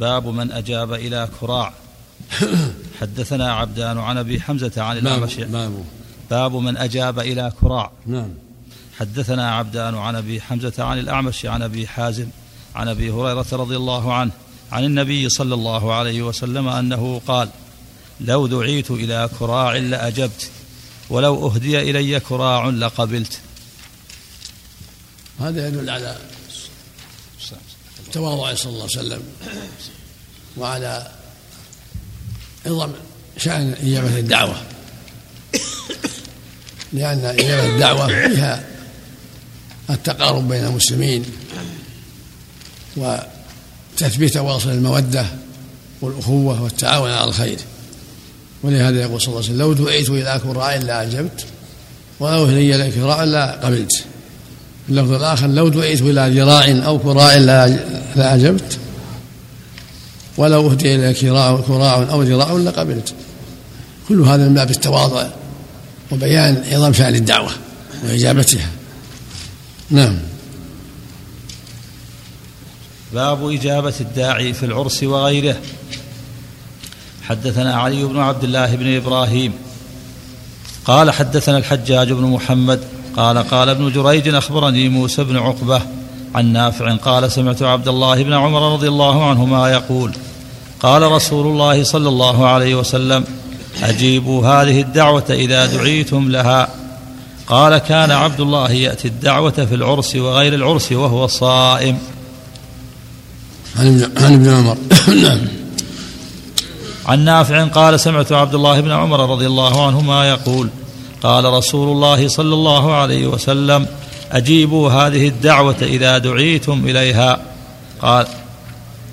باب 0.00 0.26
من 0.26 0.52
أجاب 0.52 0.92
إلى 0.92 1.28
كراع. 1.40 1.72
حدثنا 3.00 3.52
عبدان 3.52 3.98
عن 3.98 4.18
أبي 4.18 4.40
حمزة 4.40 4.82
عن 4.82 4.98
الأعمش 4.98 5.34
باب 5.34 5.84
باب 6.30 6.56
من 6.56 6.76
أجاب 6.76 7.18
إلى 7.18 7.52
كراع. 7.60 7.90
نعم. 8.06 8.30
حدثنا 8.98 9.50
عبدان 9.54 9.94
عن 9.94 10.16
أبي 10.16 10.40
حمزة 10.40 10.84
عن 10.84 10.98
الأعمش 10.98 11.46
عن 11.46 11.62
أبي 11.62 11.86
حازم 11.86 12.26
عن 12.74 12.88
أبي 12.88 13.10
هريرة 13.10 13.46
رضي 13.52 13.76
الله 13.76 14.14
عنه 14.14 14.30
عن 14.72 14.84
النبي 14.84 15.28
صلى 15.28 15.54
الله 15.54 15.94
عليه 15.94 16.22
وسلم 16.22 16.68
أنه 16.68 17.20
قال 17.26 17.48
لو 18.20 18.46
دعيت 18.46 18.90
إلى 18.90 19.28
كراع 19.38 19.76
لأجبت 19.76 20.50
ولو 21.10 21.48
أهدي 21.48 21.90
إلي 21.90 22.20
كراع 22.20 22.68
لقبلت. 22.68 23.40
هذا 25.40 25.68
يدل 25.68 25.90
على 25.90 26.16
تواضع 28.12 28.54
صلى 28.54 28.72
الله 28.72 28.88
عليه 28.96 29.06
وسلم 29.06 29.22
وعلى 30.56 31.08
عظم 32.66 32.92
شأن 33.36 33.74
إجابة 33.82 34.18
الدعوة. 34.18 34.56
لأن 36.92 37.24
إجابة 37.24 37.66
الدعوة 37.66 38.06
فيها 38.06 38.64
التقارب 39.90 40.48
بين 40.48 40.64
المسلمين 40.64 41.24
وتثبيت 42.96 44.34
تواصل 44.34 44.70
المودة 44.70 45.26
والأخوة 46.00 46.62
والتعاون 46.62 47.10
على 47.10 47.28
الخير. 47.28 47.58
ولهذا 48.62 49.00
يقول 49.00 49.20
صلى 49.20 49.28
الله 49.28 49.38
عليه 49.38 49.48
وسلم 49.48 49.58
لو 49.58 49.72
دعيت 49.72 50.08
إلى 50.08 50.40
كراع 50.44 50.76
لأعجبت 50.76 51.44
ولو 52.20 52.44
هدي 52.44 52.74
إلى 52.74 52.90
كراع 52.90 53.24
لقبلت 53.24 54.04
اللفظ 54.88 55.12
الآخر 55.12 55.46
لو 55.46 55.68
دعيت 55.68 56.00
إلى 56.00 56.40
ذراع 56.40 56.86
أو 56.86 56.98
كراع 56.98 57.36
لأعجبت 58.16 58.78
ولو 60.36 60.70
أهدي 60.70 60.94
إلى 60.94 61.14
كراع 61.14 61.56
كراع 61.56 61.96
أو 62.10 62.22
ذراع 62.22 62.52
لقبلت. 62.52 63.14
كل 64.08 64.20
هذا 64.20 64.48
من 64.48 64.54
باب 64.54 64.70
التواضع 64.70 65.26
وبيان 66.10 66.64
عظم 66.72 66.92
شأن 66.92 67.14
الدعوة 67.14 67.50
وإجابتها. 68.04 68.70
نعم. 69.90 70.18
باب 73.14 73.50
إجابة 73.50 73.94
الداعي 74.00 74.52
في 74.52 74.66
العرس 74.66 75.02
وغيره. 75.02 75.56
حدثنا 77.22 77.74
علي 77.74 78.04
بن 78.04 78.18
عبد 78.18 78.44
الله 78.44 78.76
بن 78.76 78.96
إبراهيم. 78.96 79.52
قال 80.84 81.10
حدثنا 81.10 81.58
الحجاج 81.58 82.12
بن 82.12 82.22
محمد 82.22 82.80
قال 83.16 83.38
قال 83.38 83.68
ابن 83.68 83.92
جريج 83.92 84.34
أخبرني 84.34 84.88
موسى 84.88 85.24
بن 85.24 85.36
عقبة 85.36 85.82
عن 86.34 86.52
نافع 86.52 86.96
قال 86.96 87.32
سمعت 87.32 87.62
عبد 87.62 87.88
الله 87.88 88.22
بن 88.22 88.32
عمر 88.32 88.72
رضي 88.72 88.88
الله 88.88 89.28
عنهما 89.30 89.72
يقول 89.72 90.12
قال 90.80 91.02
رسول 91.02 91.46
الله 91.46 91.82
صلى 91.82 92.08
الله 92.08 92.46
عليه 92.46 92.74
وسلم 92.74 93.24
أجيبوا 93.82 94.46
هذه 94.46 94.80
الدعوة 94.80 95.24
إذا 95.30 95.66
دعيتم 95.66 96.30
لها. 96.30 96.68
قال 97.46 97.78
كان 97.78 98.10
عبد 98.10 98.40
الله 98.40 98.70
يأتي 98.70 99.08
الدعوة 99.08 99.50
في 99.50 99.74
العرس 99.74 100.16
وغير 100.16 100.54
العرس 100.54 100.92
وهو 100.92 101.26
صائم. 101.26 101.98
عن 103.76 104.02
ابن 104.16 104.48
عمر. 104.48 104.76
نعم. 105.22 105.40
عن 107.06 107.24
نافع 107.24 107.64
قال 107.64 108.00
سمعت 108.00 108.32
عبد 108.32 108.54
الله 108.54 108.80
بن 108.80 108.90
عمر 108.90 109.30
رضي 109.30 109.46
الله 109.46 109.86
عنهما 109.86 110.28
يقول 110.28 110.68
قال 111.22 111.44
رسول 111.44 111.88
الله 111.88 112.28
صلى 112.28 112.54
الله 112.54 112.94
عليه 112.94 113.26
وسلم 113.26 113.86
أجيبوا 114.32 114.90
هذه 114.90 115.28
الدعوة 115.28 115.76
إذا 115.82 116.18
دعيتم 116.18 116.86
إليها. 116.86 117.40
قال 118.02 118.26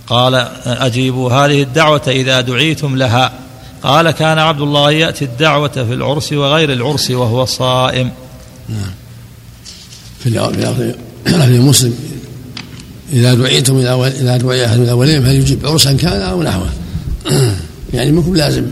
قال 0.08 0.36
أجيبوا 0.66 1.32
هذه 1.32 1.62
الدعوة 1.62 2.02
إذا 2.08 2.42
دعيتم 2.42 2.96
لها. 2.96 3.34
قال 3.84 4.12
كان 4.12 4.40
عبد 4.40 4.62
الله 4.62 4.92
يأتي 4.92 5.26
الدعوة 5.26 5.68
في 5.68 5.94
العرس 5.94 6.34
وغير 6.34 6.74
العرس 6.74 7.12
وهو 7.12 7.46
صائم. 7.46 8.12
نعم. 8.70 8.92
في 10.24 10.30
لفظ 10.30 11.68
مسلم 11.68 11.96
إذا 13.14 13.34
دعيتم 13.34 13.82
دعاء 13.82 14.66
أحد 14.66 14.78
من 14.78 14.84
الأولين 14.84 15.24
فليجيب 15.24 15.66
عرسا 15.68 15.94
كان 15.94 16.22
أو 16.22 16.44
نحوه؟ 16.44 16.70
يعني 17.94 18.12
منكم 18.12 18.36
لازم. 18.36 18.66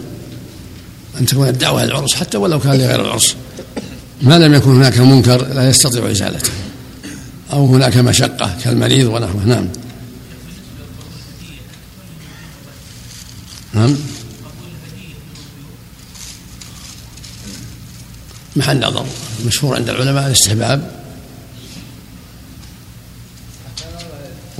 أن 1.19 1.25
تكون 1.25 1.47
الدعوة 1.47 1.85
للعرس 1.85 2.13
حتى 2.13 2.37
ولو 2.37 2.59
كان 2.59 2.73
لغير 2.73 3.01
العرس. 3.01 3.35
ما 4.21 4.39
لم 4.39 4.53
يكن 4.53 4.69
هناك 4.69 4.99
منكر 4.99 5.47
لا 5.47 5.69
يستطيع 5.69 6.11
إزالته. 6.11 6.51
أو 7.53 7.65
هناك 7.65 7.97
مشقة 7.97 8.57
كالمريض 8.63 9.07
ونحوه. 9.07 9.45
نعم. 9.45 9.67
نعم. 13.73 13.95
محل 18.55 18.79
نظر 18.79 19.05
مشهور 19.45 19.75
عند 19.75 19.89
العلماء 19.89 20.27
الاستحباب. 20.27 21.03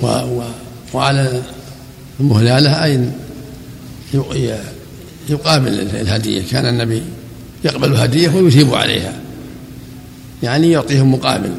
و 0.01 0.07
و 0.07 0.43
وعلى 0.93 1.41
المهلالة 2.19 2.83
أين 2.83 3.13
يقابل 5.29 5.79
الهدية. 5.79 6.43
كان 6.51 6.65
النبي 6.65 7.03
يقبل 7.63 7.91
الهدية 7.91 8.29
ويثيب 8.29 8.73
عليها. 8.73 9.13
يعني 10.43 10.71
يعطيهم 10.71 11.11
مقابل. 11.11 11.51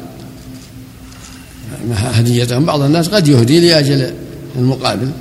هديتهم. 1.93 2.65
بعض 2.65 2.81
الناس 2.81 3.07
قد 3.07 3.27
يهدي 3.27 3.69
لأجل 3.69 4.13
المقابل. 4.55 5.11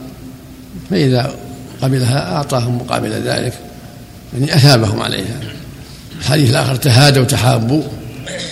فإذا 0.91 1.35
قبلها 1.83 2.37
أعطاهم 2.37 2.77
مقابل 2.77 3.11
ذلك. 3.11 3.55
يعني 4.35 4.55
أثابهم 4.57 5.01
عليها. 5.03 5.41
الحديث 6.19 6.51
الآخر 6.51 6.77
تهادوا 6.77 7.23
وتحابوا. 7.23 7.83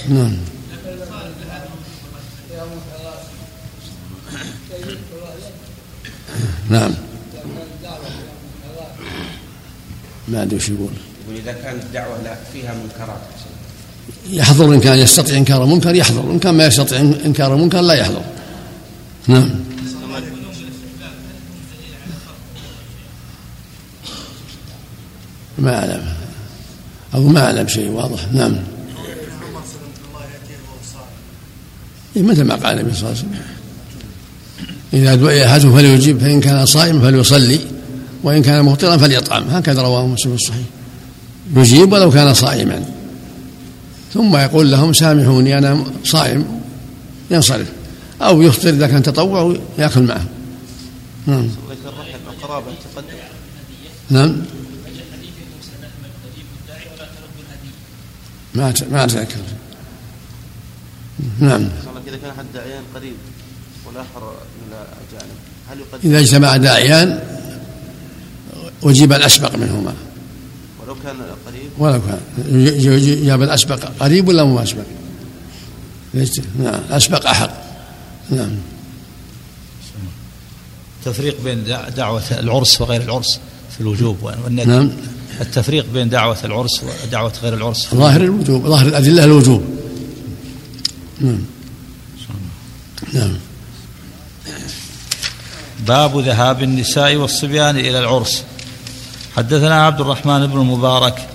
نعم. 0.08 0.36
نعم. 6.70 6.90
ما 10.32 10.42
أدري 10.42 10.56
وش 10.56 10.68
يقول. 10.68 10.90
يقول 11.24 11.36
إذا 11.36 11.52
كانت 11.52 11.82
الدعوة 11.82 12.22
لا 12.22 12.36
فيها 12.52 12.74
منكرات. 12.74 13.20
يحضر 14.30 14.74
إن 14.74 14.80
كان 14.80 14.98
يستطيع 14.98 15.36
إنكار 15.36 15.66
منكر 15.66 15.94
يحضر. 15.94 16.30
إن 16.30 16.38
كان 16.38 16.54
ما 16.54 16.66
يستطيع 16.66 17.00
إنكار 17.00 17.56
منكر 17.56 17.80
لا 17.80 17.94
يحضر. 17.94 18.22
نعم. 19.26 19.50
ما 25.58 25.78
أعلم. 25.78 26.02
أو 27.14 27.28
ما 27.28 27.40
أعلم 27.40 27.68
شيء 27.68 27.90
واضح. 27.90 28.32
نعم. 28.32 28.56
إيه 32.16 32.22
مثل 32.22 32.44
ما 32.44 32.54
قال 32.54 32.80
النبي 32.80 32.94
صلى 32.94 33.08
الله 33.08 33.18
عليه 33.18 33.28
وسلم. 33.28 33.40
إذا 34.92 35.14
دعي 35.14 35.46
أحدهم 35.46 35.76
فليجيب 35.76 36.18
فإن 36.18 36.40
كان 36.40 36.66
صائما 36.66 37.00
فليصلي. 37.00 37.60
وإن 38.22 38.42
كان 38.42 38.64
مفطرا 38.64 38.96
فليطعم. 38.96 39.44
هكذا 39.48 39.82
رواه 39.82 40.06
مسلم 40.06 40.32
الصحيح. 40.32 40.66
يجيب 41.56 41.92
ولو 41.92 42.10
كان 42.10 42.34
صائما. 42.34 42.84
ثم 44.14 44.36
يقول 44.36 44.70
لهم 44.70 44.92
سامحوني 44.92 45.58
أنا 45.58 45.84
صائم 46.04 46.60
ينصرف. 47.30 47.72
أو 48.22 48.42
يفطر 48.42 48.68
إذا 48.68 48.86
كان 48.86 49.02
تطوع 49.02 49.56
ويأكل 49.78 50.02
معه. 50.02 50.24
نعم. 51.26 51.48
نعم. 54.10 54.36
ما 58.54 58.74
ما 58.90 59.04
أتذكر. 59.04 59.36
نعم. 61.40 61.68
إذا 62.08 62.16
كان 62.16 62.30
أحد 62.30 62.44
داعيان 62.54 62.82
قريب 62.94 63.14
والآخر 63.86 64.32
من 64.56 64.72
الأجانب 64.72 65.36
هل 65.70 65.78
يقدم؟ 65.80 66.10
إذا 66.10 66.18
اجتمع 66.18 66.56
داعيان 66.56 67.31
أجيب 68.84 69.12
الأسبق 69.12 69.56
منهما. 69.56 69.94
ولو 70.82 70.94
كان 70.94 71.16
قريب؟ 71.46 71.70
ولو 71.78 72.00
كان. 72.00 72.20
يجاب 72.98 73.42
الأسبق 73.42 73.84
قريب 74.00 74.28
ولا 74.28 74.44
مو 74.44 74.62
أسبق؟ 74.62 74.84
نعم. 76.58 76.80
أسبق 76.90 77.26
أحق. 77.26 77.50
نعم. 78.30 78.50
تفريق 81.04 81.40
بين 81.44 81.64
دعوة 81.96 82.22
العرس 82.30 82.80
وغير 82.80 83.02
العرس 83.02 83.40
في 83.74 83.80
الوجوب 83.80 84.22
والندب 84.22 84.68
نعم. 84.68 84.90
التفريق 85.40 85.86
بين 85.94 86.08
دعوة 86.08 86.38
العرس 86.44 86.82
ودعوة 87.06 87.32
غير 87.42 87.54
العرس. 87.54 87.88
ظاهر 87.94 88.20
الوجوب 88.20 88.66
ظاهر 88.66 88.86
الأدلة 88.86 89.24
الوجوب. 89.24 89.64
نعم. 91.20 91.38
نعم. 93.12 93.36
باب 95.86 96.18
ذهاب 96.18 96.62
النساء 96.62 97.16
والصبيان 97.16 97.76
إلى 97.76 97.98
العرس. 97.98 98.44
حدثنا 99.36 99.86
عبد 99.86 100.00
الرحمن 100.00 100.46
بن 100.46 100.60
المبارك 100.60 101.28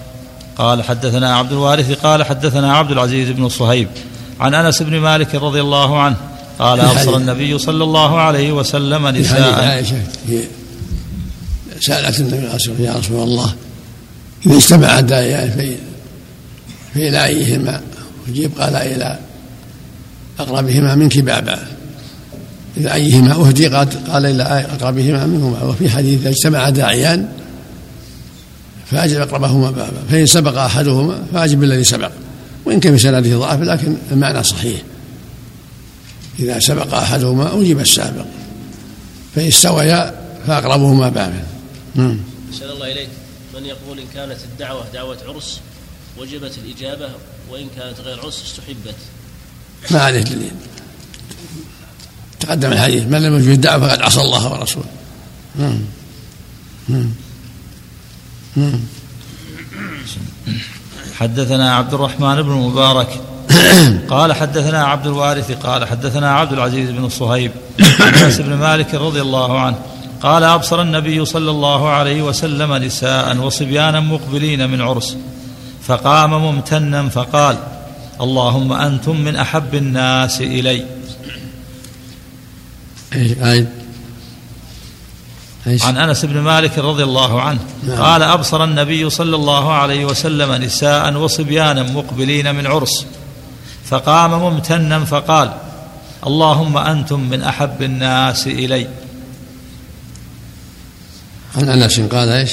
قال 0.58 0.84
حدثنا 0.84 1.36
عبد 1.36 1.52
الوارث 1.52 1.92
قال 1.92 2.24
حدثنا 2.24 2.74
عبد 2.78 2.92
العزيز 2.92 3.30
بن 3.30 3.50
صهيب 3.50 3.88
عن 4.40 4.54
أنس 4.54 4.82
بن 4.82 5.00
مالك 5.00 5.36
رضي 5.36 5.62
الله 5.62 6.00
عنه 6.02 6.16
قال 6.60 6.80
أبصر 6.80 7.18
النبي 7.18 7.60
صلى 7.60 7.84
الله 7.84 8.20
عليه 8.20 8.52
وسلم 8.52 9.12
في 9.14 9.20
نساء. 9.20 9.84
في 10.28 10.44
سألت 11.82 12.20
النبي 12.20 12.60
صلى 12.60 12.86
يا 12.86 12.94
رسول 12.94 13.24
الله 13.24 13.54
إذا 14.46 14.56
اجتمع 14.58 15.00
الداعيان 15.00 15.52
في 15.52 15.76
فإلى 16.94 17.26
أيهما 17.26 17.82
أجيب 18.30 18.52
قال 18.60 18.76
إلى 18.76 19.18
أقربهما 20.40 20.96
منك 20.96 21.18
بابا 21.18 21.60
إلى 22.78 22.94
أيهما 22.94 23.32
أهدي 23.32 23.68
قال 23.68 24.26
إلى 24.26 24.44
أقربهما 24.44 25.26
منهما 25.26 25.64
وفي 25.64 25.90
حديث 25.90 26.20
إذا 26.20 26.30
اجتمع 26.30 26.70
داعيان 26.70 27.28
فأجب 28.92 29.22
أقربهما 29.22 29.72
بابا 29.72 30.04
فإن 30.10 30.26
سبق 30.26 30.58
أحدهما 30.58 31.24
فأجب 31.34 31.64
الذي 31.64 31.84
سبق. 31.84 32.12
وإن 32.66 32.80
كان 32.80 32.98
في 32.98 33.04
سنده 33.04 33.38
ضعف 33.38 33.62
لكن 33.62 33.98
المعنى 34.12 34.44
صحيح. 34.44 34.82
إذا 36.40 36.60
سبق 36.60 36.94
أحدهما 36.94 37.62
أجيب 37.62 37.80
السابق. 37.80 38.26
فإن 39.36 39.48
استويا 39.48 40.22
فأقربهما 40.48 41.10
بابا. 41.10 41.44
نعم. 41.96 42.20
الله 42.62 42.92
إليك. 42.92 43.10
من 43.56 43.66
يقول 43.66 44.00
إن 44.00 44.06
كانت 44.14 44.38
الدعوة 44.52 44.86
دعوة 44.94 45.18
عرس 45.28 45.60
وجبت 46.18 46.58
الإجابة 46.58 47.10
وإن 47.52 47.68
كانت 47.78 48.00
غير 48.00 48.20
عرس 48.20 48.44
استحبت. 48.44 48.96
ما 49.92 50.00
عليه 50.00 50.22
دليل. 50.22 50.52
تقدم 52.40 52.72
الحديث. 52.72 53.04
من 53.04 53.22
لم 53.22 53.38
يجب 53.40 53.52
الدعوة 53.52 53.88
فقد 53.88 54.02
عصى 54.02 54.22
الله 54.22 54.52
ورسوله. 54.52 54.86
نعم. 55.56 55.80
نعم. 56.90 57.12
حدثنا 61.20 61.76
عبد 61.76 61.94
الرحمن 61.94 62.42
بن 62.42 62.52
المبارك 62.52 63.22
قال 64.10 64.34
حدثنا 64.34 64.86
عبد 64.86 65.08
الوارث 65.08 65.52
قال 65.52 65.88
حدثنا 65.88 66.32
عبد 66.32 66.54
العزيز 66.54 66.90
بن 66.90 67.10
صهيب 67.10 67.52
عن 68.00 68.14
أنس 68.24 68.42
بن 68.42 68.54
مالك 68.54 68.96
رضي 68.96 69.22
الله 69.22 69.60
عنه 69.60 69.78
قال 70.22 70.44
أبصر 70.44 70.82
النبي 70.82 71.26
صلى 71.26 71.52
الله 71.52 71.90
عليه 71.90 72.22
وسلم 72.22 72.74
نساء 72.74 73.38
وصبيانا 73.38 74.00
مقبلين 74.00 74.70
من 74.70 74.82
عرس 74.82 75.18
فقام 75.84 76.30
ممتنا 76.30 77.10
فقال 77.10 77.58
اللهم 78.22 78.74
أنتم 78.74 79.22
من 79.22 79.36
أحب 79.36 79.76
الناس 79.76 80.42
إلي. 80.42 80.86
عن 85.68 85.98
أنس 85.98 86.26
بن 86.26 86.40
مالك 86.40 86.80
رضي 86.80 87.04
الله 87.04 87.42
عنه. 87.42 87.60
نعم. 87.84 88.02
قال 88.02 88.24
أبصر 88.24 88.64
النبي 88.64 89.10
صلى 89.10 89.36
الله 89.36 89.74
عليه 89.74 90.06
وسلم 90.06 90.64
نساء 90.64 91.14
وصبيانا 91.14 91.84
مقبلين 91.84 92.56
من 92.56 92.68
عرس. 92.68 93.06
فقام 93.86 94.32
ممتنا 94.32 95.06
فقال 95.06 95.54
اللهم 96.28 96.78
أنتم 96.78 97.20
من 97.20 97.44
أحب 97.44 97.82
الناس 97.82 98.48
إلي. 98.48 98.88
عن 101.56 101.70
أنس 101.70 102.00
قال 102.00 102.30
إيش؟ 102.30 102.52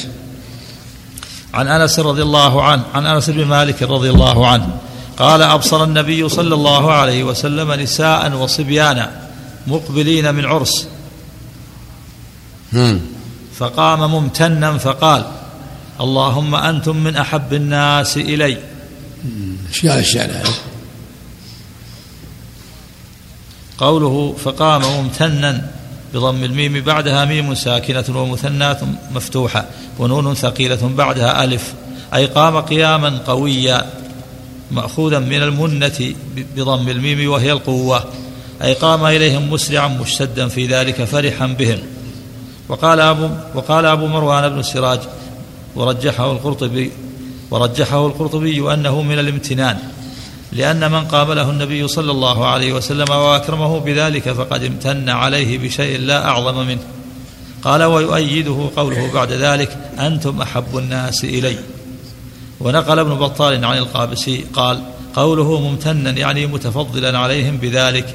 عن 1.54 1.68
أنس 1.68 1.98
رضي 1.98 2.22
الله 2.22 2.62
عنه 2.62 2.82
عن 2.94 3.06
أنس 3.06 3.30
بن 3.30 3.44
مالك 3.44 3.82
رضي 3.82 4.10
الله 4.10 4.46
عنه. 4.46 4.68
قال 5.18 5.42
أبصر 5.42 5.84
النبي 5.84 6.28
صلى 6.28 6.54
الله 6.54 6.92
عليه 6.92 7.24
وسلم 7.24 7.72
نساء 7.72 8.32
وصبيانا 8.32 9.10
مقبلين 9.66 10.34
من 10.34 10.44
عرس. 10.44 10.88
فقام 13.58 14.10
ممتنا 14.10 14.78
فقال 14.78 15.24
اللهم 16.00 16.54
أنتم 16.54 16.96
من 16.96 17.16
أحب 17.16 17.54
الناس 17.54 18.16
إلي. 18.16 18.58
إيش 19.68 20.16
قال 20.16 20.42
قوله 23.78 24.34
فقام 24.44 24.82
ممتنا 24.82 25.70
بضم 26.14 26.44
الميم 26.44 26.80
بعدها 26.80 27.24
ميم 27.24 27.54
ساكنة 27.54 28.04
ومثنات 28.08 28.80
مفتوحة 29.14 29.64
ونون 29.98 30.34
ثقيلة 30.34 30.90
بعدها 30.96 31.44
ألف 31.44 31.74
أي 32.14 32.26
قام 32.26 32.60
قياما 32.60 33.18
قويا 33.26 33.86
مأخوذا 34.70 35.18
من 35.18 35.42
المنة 35.42 36.14
بضم 36.56 36.88
الميم 36.88 37.30
وهي 37.30 37.52
القوة 37.52 38.04
أي 38.62 38.72
قام 38.74 39.04
إليهم 39.04 39.50
مسرعا 39.50 39.88
مشتدا 39.88 40.48
في 40.48 40.66
ذلك 40.66 41.04
فرحا 41.04 41.46
بهم. 41.46 41.78
وقال 42.68 43.00
أبو 43.00 43.28
وقال 43.54 43.86
أبو 43.86 44.06
مروان 44.06 44.48
بن 44.48 44.58
السراج 44.58 45.00
ورجحه 45.76 46.32
القرطبي 46.32 46.92
ورجحه 47.50 48.06
القرطبي 48.06 48.74
أنه 48.74 49.02
من 49.02 49.18
الامتنان 49.18 49.78
لأن 50.52 50.90
من 50.90 51.04
قابله 51.04 51.50
النبي 51.50 51.88
صلى 51.88 52.10
الله 52.10 52.46
عليه 52.46 52.72
وسلم 52.72 53.10
وأكرمه 53.10 53.78
بذلك 53.78 54.32
فقد 54.32 54.64
امتن 54.64 55.08
عليه 55.08 55.58
بشيء 55.58 56.00
لا 56.00 56.28
أعظم 56.28 56.66
منه. 56.66 56.80
قال 57.62 57.82
ويؤيده 57.82 58.70
قوله 58.76 59.10
بعد 59.14 59.32
ذلك 59.32 59.78
أنتم 59.98 60.42
أحب 60.42 60.78
الناس 60.78 61.24
إلي. 61.24 61.56
ونقل 62.60 62.98
ابن 62.98 63.14
بطال 63.14 63.64
عن 63.64 63.78
القابسي 63.78 64.44
قال 64.52 64.82
قوله 65.14 65.60
ممتنا 65.60 66.10
يعني 66.10 66.46
متفضلا 66.46 67.18
عليهم 67.18 67.56
بذلك 67.56 68.14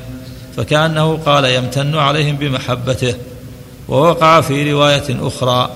فكأنه 0.58 1.20
قال 1.26 1.46
يمتن 1.46 1.96
عليهم 1.96 2.36
بمحبته. 2.36 3.16
ووقع 3.90 4.42
في 4.42 4.72
رواية 4.72 5.28
أخرى 5.28 5.72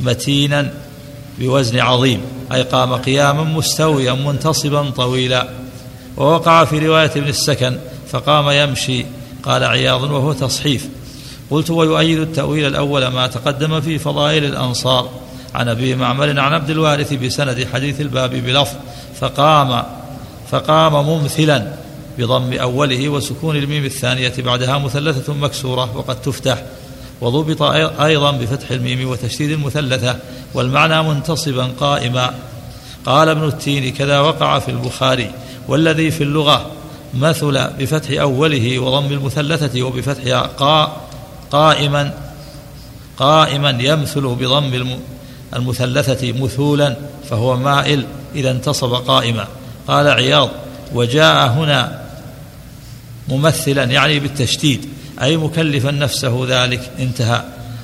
متينا 0.00 0.72
بوزن 1.38 1.78
عظيم 1.78 2.20
أي 2.52 2.62
قام 2.62 2.94
قياما 2.94 3.44
مستويا 3.44 4.12
منتصبا 4.12 4.90
طويلا. 4.90 5.48
ووقع 6.16 6.64
في 6.64 6.78
رواية 6.78 7.10
ابن 7.16 7.28
السكن 7.28 7.76
فقام 8.10 8.50
يمشي 8.50 9.04
قال 9.42 9.64
عياض 9.64 10.02
وهو 10.02 10.32
تصحيف. 10.32 10.88
قلت 11.50 11.70
ويؤيد 11.70 12.18
التأويل 12.18 12.66
الأول 12.66 13.06
ما 13.06 13.26
تقدم 13.26 13.80
في 13.80 13.98
فضائل 13.98 14.44
الأنصار 14.44 15.08
عن 15.54 15.68
أبي 15.68 15.94
معمر 15.94 16.28
عن 16.40 16.54
عبد 16.54 16.70
الوارث 16.70 17.12
بسند 17.12 17.68
حديث 17.72 18.00
الباب 18.00 18.30
بلفظ 18.30 18.74
فقام 19.20 19.82
فقام 20.50 21.06
ممثلا 21.06 21.72
بضم 22.18 22.52
أوله 22.52 23.08
وسكون 23.08 23.56
الميم 23.56 23.84
الثانية 23.84 24.32
بعدها 24.38 24.78
مثلثة 24.78 25.34
مكسورة 25.34 25.96
وقد 25.96 26.20
تفتح 26.22 26.62
وضبط 27.20 27.62
أيضا 28.00 28.30
بفتح 28.30 28.70
الميم 28.70 29.08
وتشديد 29.08 29.50
المثلثة 29.50 30.16
والمعنى 30.54 31.02
منتصبا 31.02 31.64
قائما. 31.80 32.34
قال 33.06 33.28
ابن 33.28 33.44
التين 33.44 33.92
كذا 33.92 34.20
وقع 34.20 34.58
في 34.58 34.70
البخاري 34.70 35.30
والذي 35.68 36.10
في 36.10 36.24
اللغة 36.24 36.70
مثل 37.14 37.68
بفتح 37.78 38.20
أوله 38.20 38.78
وضم 38.78 39.12
المثلثة 39.12 39.82
وبفتحها 39.82 40.40
قا 40.40 40.96
قائما 41.50 42.12
قائما 43.18 43.70
يمثل 43.70 44.20
بضم 44.20 44.98
المثلثة 45.56 46.32
مثولا 46.32 46.96
فهو 47.30 47.56
مائل 47.56 48.04
إذا 48.34 48.50
انتصب 48.50 48.94
قائما. 48.94 49.46
قال 49.88 50.08
عياض 50.08 50.50
وجاء 50.94 51.48
هنا 51.48 52.04
ممثلا 53.28 53.84
يعني 53.84 54.18
بالتشديد. 54.18 54.88
أي 55.22 55.36
مكلفا 55.36 55.90
نفسه 55.90 56.46
ذلك. 56.48 56.90
انتهى. 56.98 57.42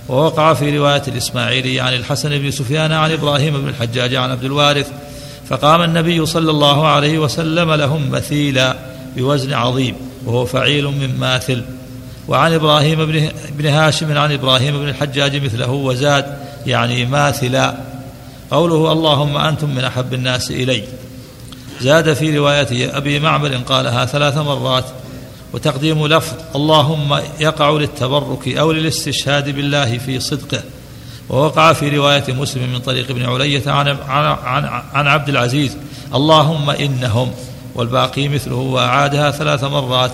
ووقع 0.09 0.55
في 0.55 0.79
رواية 0.79 1.03
الإسماعيلي 1.09 1.81
عن 1.81 1.95
الحسن 1.95 2.39
بن 2.39 2.51
سفيان 2.51 2.93
عن 2.93 3.13
إبراهيم 3.13 3.61
بن 3.61 3.69
الحجاج 3.69 4.15
عن 4.15 4.31
عبد 4.31 4.45
الوارث 4.45 4.91
فقام 5.49 5.83
النبي 5.83 6.27
صلى 6.27 6.51
الله 6.51 6.87
عليه 6.87 7.19
وسلم 7.19 7.73
لهم 7.73 8.11
مثيلا 8.11 8.77
بوزن 9.17 9.53
عظيم 9.53 9.95
وهو 10.27 10.45
فعيل 10.45 10.85
من 10.85 11.19
ماثل. 11.19 11.63
وعن 12.29 12.53
إبراهيم 12.53 13.31
بن, 13.59 13.67
هاشم 13.67 14.19
عن 14.19 14.33
إبراهيم 14.33 14.79
بن 14.79 14.89
الحجاج 14.89 15.45
مثله 15.45 15.71
وزاد 15.71 16.39
يعني 16.67 17.07
ماثلا. 17.07 17.75
قوله 18.51 18.93
اللهم 18.93 19.37
أنتم 19.37 19.75
من 19.75 19.85
أحب 19.85 20.15
الناس 20.15 20.51
إلي. 20.51 20.83
زاد 21.81 22.13
في 22.13 22.39
رواية 22.39 22.97
أبي 22.97 23.21
معمر 23.21 23.57
قالها 23.57 24.05
ثلاث 24.05 24.37
مرات. 24.37 24.85
وتقديم 25.55 26.07
لفظ 26.07 26.33
اللهم 26.55 27.21
يقع 27.41 27.71
للتبرك 27.71 28.49
أو 28.49 28.73
للاستشهاد 28.73 29.49
بالله 29.49 29.99
في 29.99 30.21
صدقه. 30.21 30.63
ووقع 31.31 31.73
في 31.73 31.97
رواية 31.97 32.25
مسلم 32.29 32.73
من 32.73 32.79
طريق 32.79 33.11
ابن 33.11 33.25
علية 33.27 33.71
عن, 33.71 33.97
عن, 34.09 34.65
عن 34.95 35.07
عبد 35.07 35.29
العزيز 35.29 35.77
اللهم 36.15 36.71
إنهم 36.71 37.31
والباقي 37.75 38.29
مثله 38.29 38.55
وأعادها 38.55 39.31
ثلاث 39.31 39.65
مرات. 39.65 40.11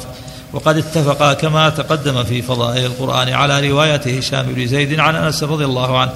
وقد 0.53 0.77
اتفقا 0.77 1.33
كما 1.33 1.69
تقدم 1.69 2.25
في 2.25 2.43
فضائل 2.43 2.85
القرآن 2.85 3.29
على 3.29 3.69
رواية 3.69 4.19
هشام 4.19 4.47
بن 4.47 4.67
زيد 4.67 5.01
عن 5.01 5.17
أنس 5.17 5.43
رضي 5.43 5.65
الله 5.65 5.99
عنه. 5.99 6.13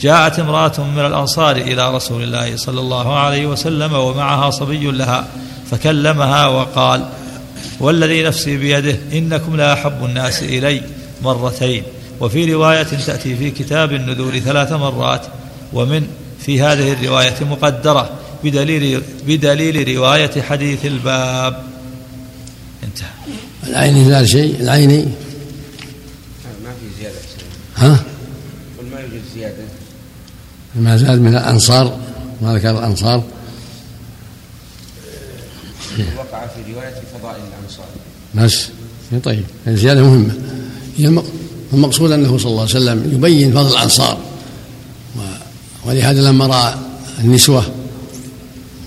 جاءت 0.00 0.38
امرأة 0.38 0.72
من 0.96 1.06
الأنصار 1.06 1.56
إلى 1.56 1.94
رسول 1.94 2.22
الله 2.22 2.56
صلى 2.56 2.80
الله 2.80 3.18
عليه 3.18 3.46
وسلم 3.46 3.92
ومعها 3.92 4.50
صبي 4.50 4.90
لها 4.90 5.24
فكلمها 5.70 6.46
وقال 6.46 7.08
والذي 7.80 8.22
نفسي 8.22 8.56
بيده 8.56 8.98
إنكم 9.12 9.56
لا 9.56 9.72
أحب 9.72 10.04
الناس 10.04 10.42
إلي 10.42 10.82
مرتين. 11.22 11.82
وفي 12.20 12.54
رواية 12.54 12.82
تأتي 12.82 13.36
في 13.36 13.50
كتاب 13.50 13.92
النذور 13.92 14.38
ثلاث 14.38 14.72
مرات 14.72 15.26
ومن 15.72 16.06
في 16.40 16.62
هذه 16.62 16.92
الرواية 16.92 17.34
مقدرة 17.40 18.10
بدليل 18.44 19.02
بدليل 19.26 19.96
رواية 19.96 20.42
حديث 20.42 20.86
الباب. 20.86 21.62
انتهى. 22.84 23.08
العين 23.66 24.08
زال 24.08 24.28
شيء؟ 24.28 24.60
العيني 24.60 25.04
ما 26.64 26.72
في 26.80 27.00
زيادة. 27.00 27.16
ها؟ 27.76 28.04
ما 28.92 29.00
يوجد 29.00 29.22
زيادة. 29.34 29.64
ما 30.74 30.96
زاد 30.96 31.20
من 31.20 31.36
الأنصار 31.36 31.98
ما 32.42 32.54
ذكر 32.54 32.70
الأنصار. 32.70 33.22
وقع 35.98 36.46
في 36.46 36.72
رواية 36.72 36.94
فضائل 37.14 37.42
الأنصار. 37.48 37.86
بس. 38.34 38.68
طيب. 39.24 39.44
الزيادة 39.66 40.02
مهمة. 40.02 40.34
هي 40.98 41.22
المقصود 41.72 42.12
أنه 42.12 42.38
صلى 42.38 42.50
الله 42.50 42.60
عليه 42.60 42.70
وسلم 42.70 43.14
يبين 43.14 43.52
فضل 43.52 43.72
الأنصار. 43.72 44.18
ولهذا 45.84 46.22
لما 46.22 46.46
رأى 46.46 46.74
النسوة 47.20 47.64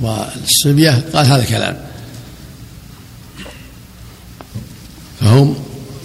والصبية 0.02 1.04
قال 1.14 1.26
هذا 1.26 1.42
الكلام. 1.42 1.78
فهم 5.22 5.56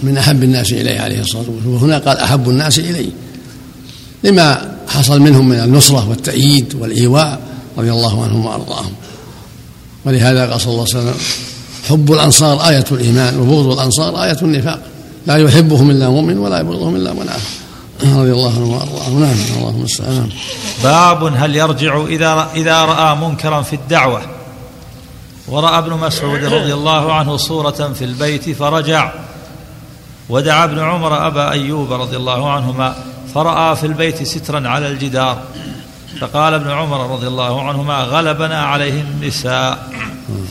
من 0.03 0.19
أحب 0.19 0.43
الناس 0.43 0.73
إليه 0.73 1.01
عليه 1.01 1.21
الصلاة 1.21 1.45
والسلام. 1.49 1.75
وهنا 1.75 1.99
قال 1.99 2.17
أحب 2.17 2.49
الناس 2.49 2.79
إليه 2.79 3.11
لما 4.25 4.77
حصل 4.89 5.21
منهم 5.21 5.49
من 5.49 5.61
النصرة 5.61 6.09
والتأييد 6.09 6.75
والإيواء 6.75 7.41
رضي 7.79 7.91
الله 7.91 8.25
عنهم 8.25 8.47
وأرضاهم. 8.47 8.93
ولهذا 10.05 10.51
قال 10.51 10.61
صلى 10.61 10.73
الله 10.73 10.87
عليه 10.95 10.99
وسلم 10.99 11.15
حب 11.89 12.13
الأنصار 12.13 12.69
آية 12.69 12.85
الإيمان 12.93 13.41
وبغض 13.41 13.73
الأنصار 13.73 14.25
آية 14.25 14.39
النفاق. 14.43 14.81
لا 15.27 15.37
يحبهم 15.37 15.91
إلا 15.91 16.09
مؤمن 16.09 16.39
ولا 16.39 16.61
يبغضهم 16.61 16.97
إلا 16.97 17.13
منافق 17.13 17.51
رضي 18.03 18.33
الله 18.33 18.55
عنه 18.57 18.73
وأرضاه. 18.73 19.09
نعم 19.09 19.37
اللهم 19.57 19.77
المستعان 19.77 20.29
باب 20.85 21.25
هل 21.37 21.57
يرجع 21.57 22.05
إذا 22.07 22.49
إذا 22.55 22.85
رأى 22.85 23.17
منكرا 23.17 23.63
في 23.63 23.77
الدعوة. 23.77 24.23
ورأى 25.49 25.79
ابن 25.79 25.93
مسعود 25.93 26.45
رضي 26.45 26.75
الله 26.75 27.13
عنه 27.13 27.37
صورة 27.37 27.93
في 27.99 28.05
البيت 28.05 28.51
فرجع. 28.51 29.13
ودعا 30.29 30.65
ابن 30.65 30.79
عمر 30.79 31.27
أبا 31.27 31.51
أيوب 31.51 31.93
رضي 31.93 32.17
الله 32.17 32.51
عنهما 32.51 32.95
فرأى 33.35 33.77
في 33.77 33.87
البيت 33.87 34.23
سترا 34.23 34.69
على 34.69 34.89
الجدار. 34.89 35.39
فقال 36.21 36.55
ابن 36.55 36.71
عمر 36.71 37.11
رضي 37.11 37.27
الله 37.27 37.69
عنهما 37.69 37.95
غلبنا 37.95 38.63
عليه 38.63 39.01
النساء. 39.01 39.79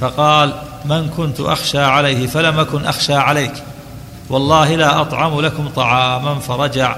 فقال 0.01 0.53
من 0.85 1.09
كنت 1.17 1.39
أخشى 1.39 1.79
عليه 1.79 2.27
فلم 2.27 2.59
أكن 2.59 2.85
أخشى 2.85 3.13
عليك. 3.13 3.53
والله 4.29 4.75
لا 4.75 5.01
أطعم 5.01 5.41
لكم 5.41 5.67
طعاما 5.67 6.35
فرجع. 6.39 6.95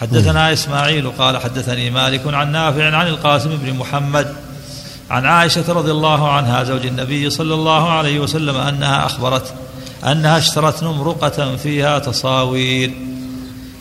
حدثنا 0.00 0.52
إسماعيل 0.52 1.10
قال 1.18 1.38
حدثني 1.38 1.90
مالك 1.90 2.34
عن 2.34 2.52
نافع 2.52 2.96
عن 2.96 3.06
القاسم 3.06 3.56
بن 3.56 3.74
محمد 3.74 4.34
عن 5.10 5.26
عائشة 5.26 5.72
رضي 5.72 5.90
الله 5.90 6.32
عنها 6.32 6.64
زوج 6.64 6.86
النبي 6.86 7.30
صلى 7.30 7.54
الله 7.54 7.90
عليه 7.90 8.18
وسلم 8.18 8.56
أنها 8.56 9.06
أخبرت 9.06 9.54
أنها 10.04 10.38
اشترت 10.38 10.82
نمرقة 10.82 11.56
فيها 11.56 11.98
تصاوير. 11.98 12.90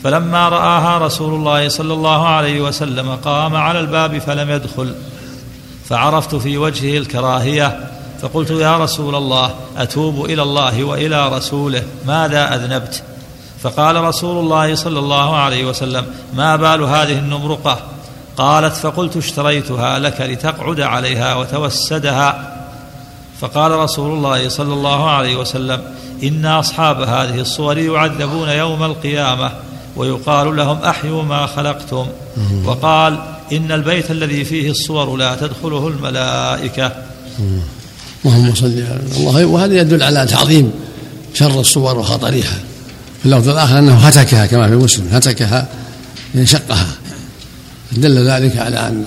فلما 0.03 0.50
رآها 0.50 0.98
رسول 0.98 1.33
الله 1.33 1.69
صلى 1.69 1.93
الله 1.93 2.27
عليه 2.27 2.62
وسلم 2.62 3.15
قام 3.15 3.55
على 3.55 3.79
الباب 3.79 4.17
فلم 4.17 4.50
يدخل. 4.50 4.95
فعرفت 5.89 6.36
في 6.36 6.57
وجهه 6.57 6.98
الكراهية 6.98 7.91
فقلت 8.22 8.51
يا 8.51 8.77
رسول 8.77 9.15
الله 9.15 9.55
أتوب 9.77 10.25
إلى 10.25 10.41
الله 10.41 10.83
وإلى 10.83 11.29
رسوله 11.29 11.83
ماذا 12.07 12.55
أذنبت؟ 12.55 13.03
فقال 13.62 13.95
رسول 14.03 14.38
الله 14.38 14.75
صلى 14.75 15.00
الله 15.00 15.38
عليه 15.38 15.65
وسلم 15.65 16.05
ما 16.33 16.55
بال 16.55 16.83
هذه 16.83 17.19
النمرقة؟ 17.19 17.79
قالت 18.38 18.75
فقلت 18.75 19.17
اشتريتها 19.17 20.00
لك 20.00 20.22
لتقعد 20.22 20.81
عليها 20.81 21.36
وتوسدها. 21.36 22.57
فقال 23.41 23.72
رسول 23.72 24.12
الله 24.12 24.50
صلى 24.50 24.74
الله 24.74 25.10
عليه 25.10 25.36
وسلم 25.36 25.81
إن 26.24 26.45
أصحاب 26.45 27.01
هذه 27.01 27.39
الصور 27.39 27.77
يعذبون 27.77 28.50
يوم 28.50 28.83
القيامة. 28.83 29.51
ويقال 29.96 30.56
لهم 30.56 30.78
أحيوا 30.78 31.24
ما 31.24 31.46
خلقتم. 31.46 32.08
وقال 32.66 33.20
إن 33.52 33.72
البيت 33.72 34.12
الذي 34.12 34.46
فيه 34.46 34.72
الصور 34.72 35.16
لا 35.16 35.36
تدخله 35.36 35.88
الملائكة. 35.88 36.92
اللهم 38.26 38.56
صل 38.56 38.66
على 38.66 39.00
الله. 39.18 39.46
وهذا 39.46 39.82
يدل 39.82 40.04
على 40.04 40.26
تعظيم 40.26 40.72
شر 41.34 41.60
الصور 41.60 41.98
وخطرها. 42.00 42.60
في 43.20 43.26
اللفظ 43.26 43.50
الآخر 43.50 43.80
أنه 43.80 43.96
هتكها 43.96 44.46
كما 44.46 44.68
في 44.68 44.76
مسلم 44.76 45.08
هتكها 45.12 45.68
ينشقها 46.36 46.88
دل 47.92 48.30
ذلك 48.30 48.58
على 48.58 48.88
أن 48.88 49.06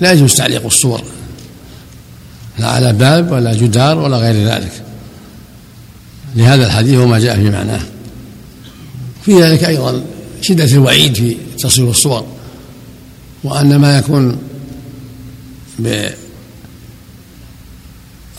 لا 0.00 0.12
يجوز 0.12 0.34
تعليق 0.34 0.66
الصور 0.66 1.02
لا 2.58 2.66
على 2.66 2.92
باب 2.92 3.32
ولا 3.32 3.54
جدار 3.54 3.98
ولا 3.98 4.16
غير 4.16 4.48
ذلك. 4.48 4.72
لهذا 6.36 6.66
الحديث 6.66 6.98
وما 6.98 7.18
جاء 7.18 7.36
في 7.36 7.50
معناه. 7.50 7.80
في 9.24 9.42
ذلك 9.42 9.64
أيضا 9.64 10.02
شدة 10.40 10.64
الوعيد 10.64 11.14
في 11.14 11.36
تصوير 11.58 11.90
الصور 11.90 12.26
وأن 13.44 13.76
ما 13.76 13.98
يكون 13.98 14.38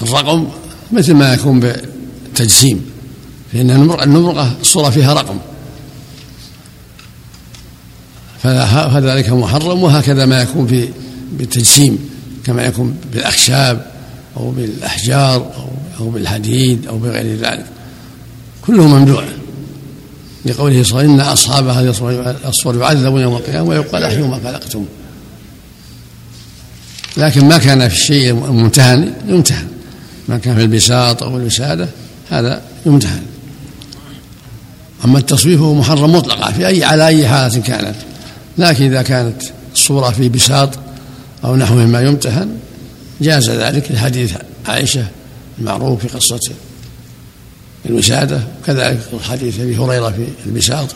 بالرقم 0.01 0.47
مثل 0.91 1.13
ما 1.13 1.33
يكون 1.33 1.59
بالتجسيم 1.59 2.85
فإن 3.53 3.69
النمرقة 4.03 4.53
الصورة 4.61 4.89
فيها 4.89 5.13
رقم. 5.13 5.37
فذلك 8.43 9.29
محرم 9.29 9.83
وهكذا 9.83 10.25
ما 10.25 10.41
يكون 10.41 10.67
في 10.67 10.89
بالتجسيم 11.31 12.09
كما 12.45 12.65
يكون 12.65 12.95
بالأخشاب 13.13 13.91
أو 14.37 14.51
بالأحجار 14.51 15.67
أو 15.99 16.09
بالحديد 16.09 16.87
أو 16.87 16.97
بغير 16.97 17.35
ذلك. 17.35 17.65
كله 18.61 18.87
ممنوع. 18.87 19.23
لقوله 20.46 20.84
صلى 20.84 20.91
الله 20.91 21.00
عليه 21.00 21.10
وسلم 21.10 21.19
إن 21.19 21.19
أصحاب 21.19 21.67
هذه 21.67 21.89
الصور 22.48 22.77
يعذبون 22.77 23.22
يوم 23.22 23.36
القيامة 23.36 23.69
ويقال 23.69 24.03
أحيوا 24.03 24.27
ما 24.27 24.39
خلقتم. 24.43 24.86
لكن 27.17 27.46
ما 27.46 27.58
كان 27.58 27.89
في 27.89 27.96
الشيء 27.96 28.31
الممتهن 28.31 29.13
يمتهن 29.27 29.67
ما 30.27 30.38
كان 30.38 30.55
في 30.55 30.62
البساط 30.62 31.24
أو 31.24 31.38
الوسادة 31.38 31.88
هذا 32.29 32.62
يمتهن 32.86 33.22
أما 35.05 35.19
التصوير 35.19 35.58
فهو 35.58 35.74
محرم 35.74 36.15
مطلقا 36.15 36.51
في 36.51 36.67
أي 36.67 36.84
على 36.84 37.08
أي 37.08 37.27
حالة 37.27 37.62
كانت. 37.62 37.96
لكن 38.58 38.86
إذا 38.86 39.01
كانت 39.01 39.41
الصورة 39.74 40.10
في 40.10 40.29
بساط 40.29 40.69
أو 41.43 41.55
نحو 41.55 41.75
مما 41.75 42.01
يمتهن 42.01 42.50
جاز 43.22 43.50
ذلك 43.50 43.91
لحديث 43.91 44.34
عائشة 44.67 45.05
المعروف 45.60 46.01
في 46.01 46.08
قصة 46.08 46.39
الوسادة 47.89 48.41
وكذلك 48.62 49.00
حديث 49.22 49.60
أبي 49.60 49.77
هريرة 49.77 50.10
في 50.10 50.27
البساط 50.46 50.96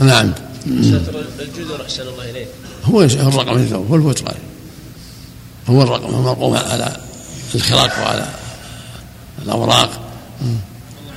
نعم. 0.00 0.32
ستر 0.82 1.82
أحسن 1.84 2.02
الله 2.02 2.46
هو 2.84 3.02
الرقم 3.02 3.56
الثوب 3.56 3.86
هو 3.86 3.96
الفترة 3.96 4.34
هو 5.68 5.82
الرقم 5.82 6.14
المرقوم 6.14 6.56
على 6.56 6.96
الخراق 7.54 7.98
وعلى 8.02 8.28
الأوراق. 9.42 10.00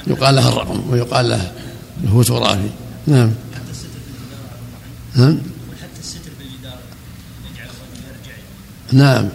يقال 0.08 0.36
له 0.36 0.50
الرقم 0.50 0.90
ويقال 0.90 1.30
له 1.30 1.52
الفوتوغرافي 2.04 2.70
نعم. 3.08 3.32
نعم. 5.16 5.38
نعم. 8.92 9.30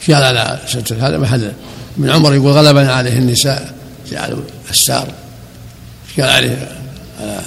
شال 0.00 0.14
على 0.14 0.58
ستر 0.66 0.94
هذا 0.94 1.18
محل 1.18 1.52
ابن 1.98 2.10
عمر 2.10 2.34
يقول 2.34 2.52
غلبنا 2.52 2.92
عليه 2.92 3.18
النساء 3.18 3.74
جعلوا 4.10 4.42
الستار. 4.70 5.08
قال 6.18 6.30
عليه؟ 6.30 6.68
على 7.20 7.40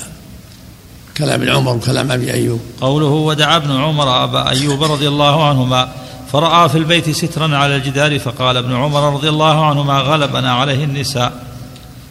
كلام 1.18 1.42
ابن 1.42 1.50
عمر 1.50 1.76
وكلام 1.76 2.12
أبي 2.12 2.34
أيوب. 2.34 2.62
قوله 2.82 3.06
ودعا 3.06 3.58
ابن 3.58 3.72
عمر 3.72 4.24
أبا 4.24 4.50
أيوب 4.50 4.84
رضي 4.84 5.08
الله 5.08 5.48
عنهما 5.48 5.90
فرأى 6.32 6.70
في 6.70 6.78
البيت 6.78 7.10
سترا 7.10 7.58
على 7.58 7.76
الجدار 7.76 8.20
فقال 8.20 8.58
ابن 8.58 8.76
عمر 8.76 9.14
رضي 9.14 9.30
الله 9.30 9.66
عنهما 9.66 10.00
غلبنا 10.00 10.54
عليه 10.54 10.84
النساء. 10.84 11.34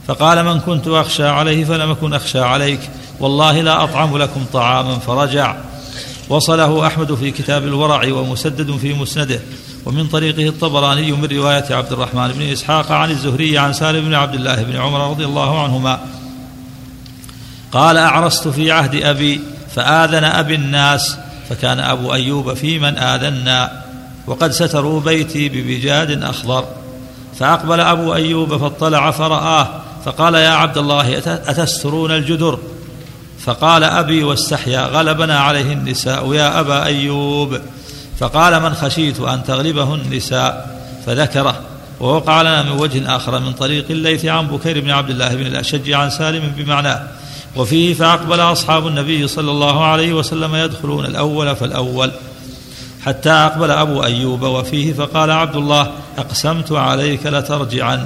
فقال 0.07 0.45
من 0.45 0.61
كنت 0.61 0.89
أخشى 0.89 1.25
عليه 1.25 1.65
فلم 1.65 1.91
أكن 1.91 2.15
أخشى 2.15 2.41
عليك 2.41 2.81
والله 3.21 3.61
لا 3.61 3.85
أطعم 3.85 4.19
لكم 4.19 4.45
طعاما 4.53 4.99
فرجع. 4.99 5.57
وصله 6.29 6.87
أحمد 6.87 7.15
في 7.15 7.31
كتاب 7.31 7.65
الورع 7.65 8.13
ومسدد 8.13 8.77
في 8.77 8.95
مسنده. 8.95 9.41
ومن 9.87 10.09
طريقه 10.09 10.49
الطبراني 10.49 11.13
من 11.13 11.29
رواية 11.33 11.65
عبد 11.71 11.93
الرحمن 11.93 12.33
بن 12.33 12.43
إسحاق 12.43 12.93
عن 12.93 13.11
الزهري 13.11 13.59
عن 13.59 13.73
سالم 13.73 14.05
بن 14.05 14.15
عبد 14.15 14.35
الله 14.35 14.63
بن 14.63 14.77
عمر 14.77 15.11
رضي 15.11 15.25
الله 15.25 15.63
عنهما. 15.63 16.01
قال 17.73 17.97
أعرست 17.97 18.49
في 18.49 18.73
عهد 18.73 18.95
أبي 18.95 19.41
فآذن 19.75 20.25
أبي 20.25 20.55
الناس 20.55 21.17
فكان 21.49 21.81
أبو 21.81 22.15
أيوب 22.15 22.55
في 22.55 22.79
من 22.79 22.99
آذنا 22.99 23.83
وقد 24.27 24.53
ستروا 24.53 25.01
بيتي 25.01 25.49
ببجاد 25.49 26.23
أخضر. 26.23 26.65
فأقبل 27.39 27.81
أبو 27.81 28.15
أيوب 28.15 28.57
فاطلع 28.57 29.11
فرآه 29.11 29.69
فقال 30.05 30.35
يا 30.35 30.51
عبد 30.51 30.79
الله 30.79 31.19
أتسترون 31.27 32.11
الجدر؟ 32.11 32.59
فقال 33.39 33.85
أبي 33.85 34.25
واستحيا 34.25 34.87
غلبنا 34.87 35.41
عليه 35.41 35.73
النساء 35.73 36.35
يا 36.35 36.61
أبا 36.61 36.85
أيوب. 36.85 37.61
فقال 38.19 38.63
من 38.63 38.75
خشيت 38.75 39.21
أن 39.21 39.45
تغلبه 39.45 39.95
النساء 39.95 40.79
فذكره 41.07 41.61
ووقع 42.01 42.43
لنا 42.43 42.63
من 42.63 42.71
وجه 42.71 43.17
آخر 43.17 43.39
من 43.39 43.53
طريق 43.53 43.85
الليث 43.91 44.25
عن 44.25 44.47
بكير 44.47 44.81
بن 44.81 44.91
عبد 44.91 45.11
الله 45.11 45.35
بن 45.35 45.47
الأشج 45.47 45.91
عن 45.91 46.11
سالم 46.11 46.53
بمعناه 46.57 47.03
وفيه 47.57 47.95
فأقبل 47.95 48.41
أصحاب 48.41 48.87
النبي 48.87 49.29
صلى 49.29 49.51
الله 49.51 49.85
عليه 49.85 50.13
وسلم 50.13 50.55
يدخلون 50.55 51.05
الأول 51.05 51.57
فالأول 51.57 52.13
حتى 53.05 53.31
أقبل 53.31 53.71
أبو 53.71 54.05
أيوب 54.05 54.43
وفيه 54.43 54.93
فقال 54.93 55.31
عبد 55.31 55.57
الله 55.57 55.91
أقسمت 56.19 56.73
عليك 56.73 57.27
لترجعن 57.27 58.05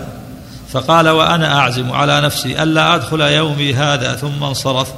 فقال 0.72 1.08
وأنا 1.08 1.58
أعزم 1.58 1.92
على 1.92 2.20
نفسي 2.20 2.62
ألا 2.62 2.94
أدخل 2.94 3.20
يومي 3.20 3.74
هذا 3.74 4.14
ثم 4.14 4.44
انصرف 4.44 4.92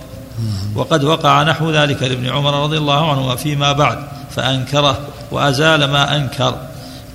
وقد 0.74 1.04
وقع 1.04 1.42
نحو 1.42 1.70
ذلك 1.70 2.02
لابن 2.02 2.28
عمر 2.28 2.62
رضي 2.62 2.78
الله 2.78 3.10
عنهما 3.10 3.36
فيما 3.36 3.72
بعد 3.72 3.98
فأنكره 4.30 4.98
وأزال 5.30 5.84
ما 5.84 6.16
أنكر 6.16 6.54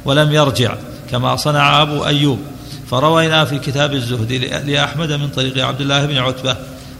ولم 0.05 0.31
يرجع 0.31 0.75
كما 1.11 1.35
صنع 1.35 1.81
أبو 1.81 2.05
أيوب. 2.05 2.39
فروينا 2.91 3.45
في 3.45 3.59
كتاب 3.59 3.93
الزهد 3.93 4.31
لأحمد 4.65 5.11
من 5.11 5.29
طريق 5.29 5.65
عبد 5.65 5.81
الله 5.81 6.05
بن 6.05 6.17
عتبة. 6.17 6.55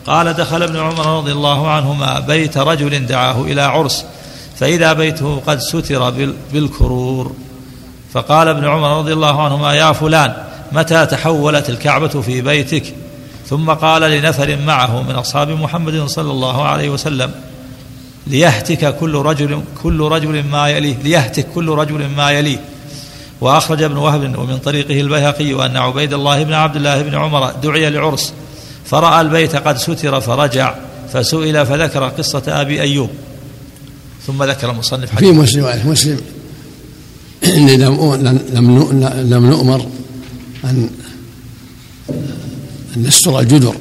قال 0.07 0.33
دخل 0.33 0.63
ابن 0.63 0.77
عمر 0.77 1.17
رضي 1.17 1.31
الله 1.31 1.69
عنهما 1.71 2.19
بيت 2.19 2.57
رجل 2.57 3.05
دعاه 3.05 3.41
إلى 3.41 3.61
عرس 3.61 4.05
فإذا 4.55 4.93
بيته 4.93 5.41
قد 5.47 5.59
ستر 5.59 6.13
بالكرور. 6.53 7.35
فقال 8.13 8.47
ابن 8.47 8.65
عمر 8.65 8.97
رضي 8.97 9.13
الله 9.13 9.43
عنهما 9.43 9.73
يا 9.73 9.91
فلان 9.91 10.33
متى 10.71 11.05
تحولت 11.05 11.69
الكعبة 11.69 12.21
في 12.21 12.41
بيتك؟ 12.41 12.93
ثم 13.47 13.69
قال 13.69 14.01
لنفر 14.01 14.57
معه 14.65 15.01
من 15.01 15.15
أصحاب 15.15 15.49
محمد 15.49 16.05
صلى 16.05 16.31
الله 16.31 16.63
عليه 16.67 16.89
وسلم 16.89 17.31
ليهتك 18.27 18.95
كل 18.99 19.15
رجل 19.15 19.61
كل 19.83 19.99
رجل 19.99 20.43
ما 20.43 20.69
يليه 20.69 20.95
ليهتك 21.03 21.47
كل 21.55 21.69
رجل 21.69 22.09
ما 22.17 22.31
يليه. 22.31 22.59
وأخرج 23.41 23.83
ابن 23.83 23.97
وهب 23.97 24.39
ومن 24.39 24.57
طريقه 24.57 25.01
البيهقي 25.01 25.65
أن 25.65 25.77
عبيد 25.77 26.13
الله 26.13 26.43
بن 26.43 26.53
عبد 26.53 26.75
الله 26.75 27.01
بن 27.01 27.15
عمر 27.15 27.51
دعي 27.51 27.89
لعرس 27.89 28.33
فرأى 28.85 29.21
البيت 29.21 29.55
قد 29.55 29.77
ستر 29.77 30.21
فرجع 30.21 30.75
فسئل 31.13 31.65
فذكر 31.65 32.09
قصة 32.09 32.43
أبي 32.47 32.81
أيوب. 32.81 33.09
ثم 34.27 34.43
ذكر 34.43 34.71
المصنف 34.71 35.15
في 35.15 35.31
مسلم 35.31 35.81
مسلم. 35.85 36.19
إني 37.45 37.77
لم 37.77 38.13
لم 38.53 39.09
لم 39.15 39.49
نؤمر 39.49 39.85
أن 40.65 40.89
أن 42.97 43.03
نستر 43.03 43.39
الجدر. 43.39 43.75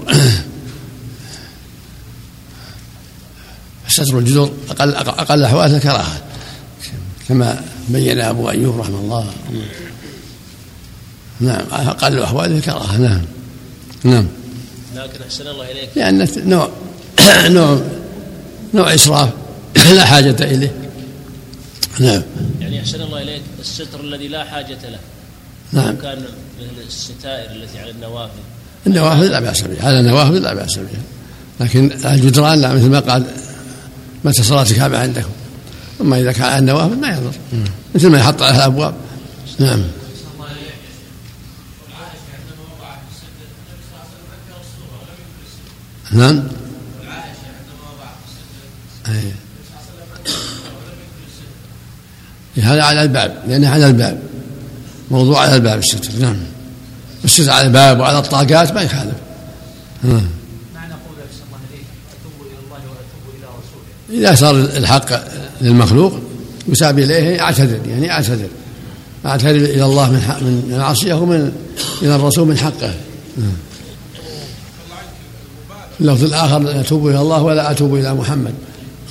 ستر 3.92 4.18
الجدر 4.18 4.50
أقل 4.70 4.94
أقل 4.94 5.44
أحوال 5.44 5.74
الكراهة 5.74 6.22
كما 7.28 7.64
بين 7.88 8.20
أبو 8.20 8.50
أيوب 8.50 8.80
رحمه 8.80 8.98
الله. 8.98 9.26
نعم 11.40 11.64
أقل 11.72 12.22
أحوال 12.22 12.52
الكراهة 12.52 12.96
نعم. 12.98 13.22
نعم. 14.04 14.26
لكن 14.96 15.22
أحسن 15.24 15.46
الله 15.46 15.70
إليك. 15.70 15.88
لأن 15.96 16.28
نوع 16.36 16.70
نوع 17.48 17.80
نوع 18.74 18.94
إسراف 18.94 19.30
لا 19.96 20.04
حاجة 20.04 20.36
إليه. 20.40 20.72
نعم. 22.00 22.22
يعني 22.60 22.80
أحسن 22.80 23.00
الله 23.00 23.22
إليك 23.22 23.42
الستر 23.60 24.00
الذي 24.00 24.28
لا 24.28 24.44
حاجة 24.44 24.78
له. 24.90 24.98
نعم. 25.72 25.96
كان 25.96 26.18
مثل 26.60 26.86
الستائر 26.86 27.50
التي 27.50 27.78
على 27.78 27.90
النوافذ. 27.90 28.32
النوافذ 28.86 29.28
لا 29.28 29.40
بأس 29.40 29.60
بها. 29.60 29.86
على 29.86 30.00
النوافذ 30.00 30.38
لا 30.38 30.54
بأس 30.54 30.78
بها. 30.78 31.02
لكن 31.60 31.90
الجدران 32.04 32.60
لا 32.60 32.74
مثل 32.74 32.90
ما 32.90 33.00
قال 33.00 33.24
متى 34.24 34.42
صلاة 34.42 34.62
الكعبة 34.62 34.98
عندكم؟ 34.98 35.30
أما 36.00 36.20
إذا 36.20 36.32
كان 36.32 36.44
على 36.44 36.58
النوافذ 36.58 36.96
ما 36.96 37.08
يضر. 37.08 37.32
مثل 37.94 38.08
ما 38.08 38.18
يحط 38.18 38.42
عليها 38.42 38.56
الأبواب. 38.56 38.94
نعم. 39.58 39.82
نعم. 46.12 46.42
هذا 52.62 52.82
على 52.82 53.02
الباب 53.02 53.42
لأنه 53.48 53.68
على 53.68 53.86
الباب. 53.86 54.22
موضوع 55.10 55.40
على 55.40 55.54
الباب 55.54 55.78
الستر. 55.78 56.10
نعم. 56.20 56.36
الستر 57.24 57.50
على 57.50 57.66
الباب 57.66 58.00
وعلى 58.00 58.18
الطاقات 58.18 58.72
ما 58.72 58.82
يخالف. 58.82 59.14
نعم 60.02 60.28
معنى 60.74 60.92
قوله 60.92 61.24
الله 61.46 61.58
إليك 61.70 61.86
أتوب 62.20 62.46
إلى 62.46 62.58
الله 62.64 62.80
وأتوب 62.90 63.24
إلى 63.36 63.46
رسوله 63.46 63.90
إذا 64.12 64.34
صار 64.34 64.54
الحق 64.54 65.06
للمخلوق 65.60 66.12
يساب 66.68 66.98
إليه 66.98 67.40
اعتذر 67.40 67.80
يعني 67.88 68.10
اعتذر. 68.10 68.48
اعتذر 69.26 69.50
إلى 69.50 69.84
الله 69.84 70.12
من 70.12 70.20
حق 70.20 70.42
من 70.42 70.78
معصية 70.78 71.14
ومن 71.14 71.52
إلى 72.02 72.16
الرسول 72.16 72.48
من 72.48 72.58
حقه. 72.58 72.94
اللفظ 76.00 76.24
الآخر 76.24 76.58
لا 76.58 76.80
أتوب 76.80 77.08
إلى 77.08 77.20
الله 77.20 77.42
ولا 77.42 77.70
أتوب 77.70 77.94
إلى 77.94 78.14
محمد. 78.14 78.54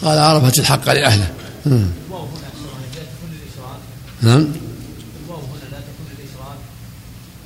قال 0.04 0.18
عرفت 0.18 0.60
الحق 0.60 0.92
لأهله. 0.92 1.28
نعم, 4.22 4.48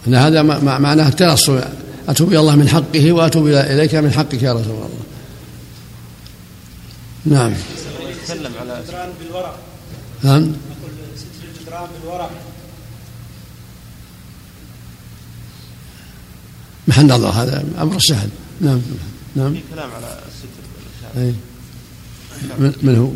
هذا 0.07 0.41
معناه 0.61 1.07
التنصل 1.07 1.61
أتوب 2.07 2.29
إلى 2.29 2.39
الله 2.39 2.55
من 2.55 2.69
حقه 2.69 3.11
وأتوب 3.11 3.47
إليك 3.47 3.95
من 3.95 4.11
حقك 4.11 4.43
يا 4.43 4.53
رسول 4.53 4.65
الله. 4.65 4.89
نعم. 7.25 7.53
يتكلم 7.99 8.53
على 8.59 8.79
الجدران 8.79 9.13
بالورق 9.19 9.59
نعم. 10.23 10.53
ستر 11.15 11.47
الجدران 11.55 11.87
بالورق 11.93 12.31
محل 16.87 17.11
الله 17.11 17.29
هذا 17.29 17.65
أمر 17.81 17.99
سهل. 17.99 18.29
نعم. 18.61 18.81
نعم. 19.35 19.53
في 19.53 19.61
كلام 19.71 19.91
على 19.91 20.21
الستر 20.27 20.63
من, 22.59 22.73
من 22.81 22.95
هو؟ 22.95 23.11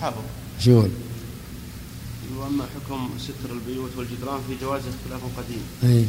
حافظ. 0.00 0.22
شو 0.60 0.70
يقول؟ 0.70 0.90
واما 2.36 2.64
حكم 2.74 3.10
ستر 3.18 3.52
البيوت 3.52 3.90
والجدران 3.96 4.40
في 4.48 4.64
جوازه 4.64 4.92
خلاف 5.08 5.20
قديم. 5.38 5.62
أي. 5.84 6.04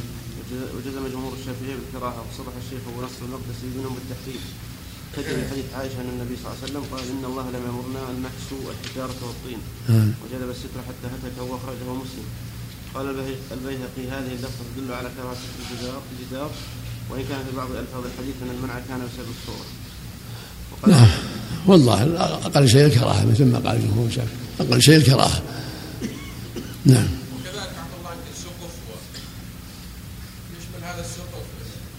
وجزم 0.76 1.08
جمهور 1.14 1.34
الشافعية 1.40 1.76
بالكراهة 1.76 2.24
وصرح 2.32 2.54
الشيخ 2.66 2.82
ابو 2.88 3.02
نصر 3.06 3.26
المقدسي 3.26 3.68
منهم 3.78 3.96
بالتحريم. 3.96 4.42
تجري 5.15 5.43
حديث 5.52 5.65
عائشة 5.78 6.02
أن 6.02 6.10
النبي 6.15 6.36
صلى 6.36 6.45
الله 6.45 6.58
عليه 6.58 6.67
وسلم 6.67 6.84
قال 6.93 7.04
إن 7.13 7.26
الله 7.26 7.45
لم 7.56 7.63
يأمرنا 7.67 8.02
أن 8.10 8.17
نكسو 8.26 8.71
الحجاره 8.71 9.19
والطين. 9.28 9.62
وجلب 10.21 10.49
الستر 10.49 10.80
حتى 10.88 11.08
هتك 11.13 11.38
وأخرجه 11.49 11.89
مسلم. 12.04 12.28
قال 12.93 13.06
البيهقي 13.52 14.04
هذه 14.15 14.32
اللفظه 14.38 14.63
تدل 14.76 14.93
على 14.93 15.10
كراهة 15.17 15.41
الجدار 15.60 16.02
الجدار. 16.13 16.52
وإن 17.10 17.23
كان 17.30 17.45
في 17.45 17.56
بعض 17.58 17.71
ألفاظ 17.71 18.04
الحديث 18.06 18.36
أن 18.43 18.49
المنع 18.49 18.80
كان 18.89 18.99
بسبب 18.99 19.30
الصورة. 19.38 19.65
نعم 20.88 21.08
والله 21.67 21.97
أقل 22.45 22.69
شيء 22.69 22.86
الكراهة 22.86 23.26
مثل 23.26 23.45
ما 23.45 23.60
قال 23.60 23.76
الجمهور 23.76 24.10
أقل 24.60 24.82
شيء 24.82 24.97
الكراهة. 24.97 25.41
نعم 26.86 27.08
وكذلك 27.34 27.73
عبد 27.84 27.93
الله 27.99 28.13
السقف 28.34 28.73
يشمل 30.58 30.84
هذا 30.84 31.02
السقف 31.02 31.45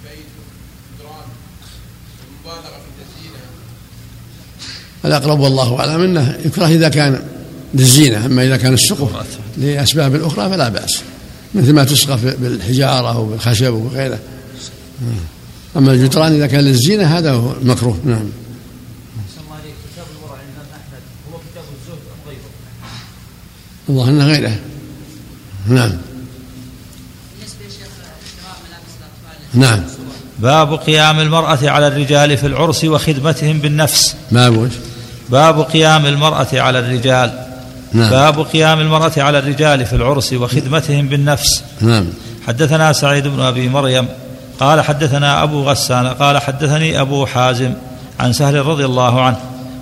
البيت 0.04 0.30
والجدران 0.36 1.28
المبالغه 2.24 2.78
في 2.82 2.88
التزيينها 2.92 3.48
الأقرب 5.04 5.40
والله 5.40 5.80
أعلم 5.80 6.00
أنه 6.00 6.38
يكره 6.44 6.66
إذا 6.66 6.88
كان 6.88 7.22
للزينة 7.74 8.26
أما 8.26 8.44
إذا 8.44 8.56
كان 8.56 8.74
السقف 8.74 9.10
لأسباب 9.56 10.22
أخرى 10.22 10.50
فلا 10.50 10.68
بأس 10.68 11.02
مثل 11.54 11.72
ما 11.72 11.84
تسقف 11.84 12.24
بالحجارة 12.24 13.18
وبالخشب 13.18 13.72
وغيره 13.72 14.18
أما 15.76 15.92
الجدران 15.92 16.32
إذا 16.32 16.46
كان 16.46 16.60
للزينة 16.60 17.18
هذا 17.18 17.32
هو 17.32 17.52
المكروه 17.62 17.98
نعم. 18.04 18.24
الله 23.88 24.08
انه 24.08 24.26
غيره. 24.26 24.58
نعم. 25.68 25.92
نعم. 29.54 29.80
باب 30.38 30.74
قيام 30.74 31.20
المرأة 31.20 31.58
على 31.70 31.86
الرجال 31.86 32.36
في 32.36 32.46
العرس 32.46 32.84
وخدمتهم 32.84 33.58
بالنفس. 33.58 34.16
باب 34.32 34.70
باب 35.28 35.60
قيام 35.60 36.06
المرأة 36.06 36.46
على 36.52 36.78
الرجال. 36.78 37.30
نعم. 37.92 38.10
باب 38.10 38.40
قيام 38.40 38.80
المرأة 38.80 39.12
على 39.16 39.38
الرجال 39.38 39.86
في 39.86 39.96
العرس 39.96 40.32
وخدمتهم 40.32 41.08
بالنفس. 41.08 41.62
نعم. 41.80 42.06
حدثنا 42.46 42.92
سعيد 42.92 43.28
بن 43.28 43.40
أبي 43.40 43.68
مريم 43.68 44.08
قال 44.60 44.80
حدثنا 44.80 45.42
أبو 45.42 45.62
غسان 45.62 46.06
قال 46.06 46.38
حدثني 46.38 47.00
أبو 47.00 47.26
حازم 47.26 47.72
عن 48.20 48.32
سهل 48.32 48.66
رضي 48.66 48.84
الله 48.84 49.22
عنه 49.22 49.36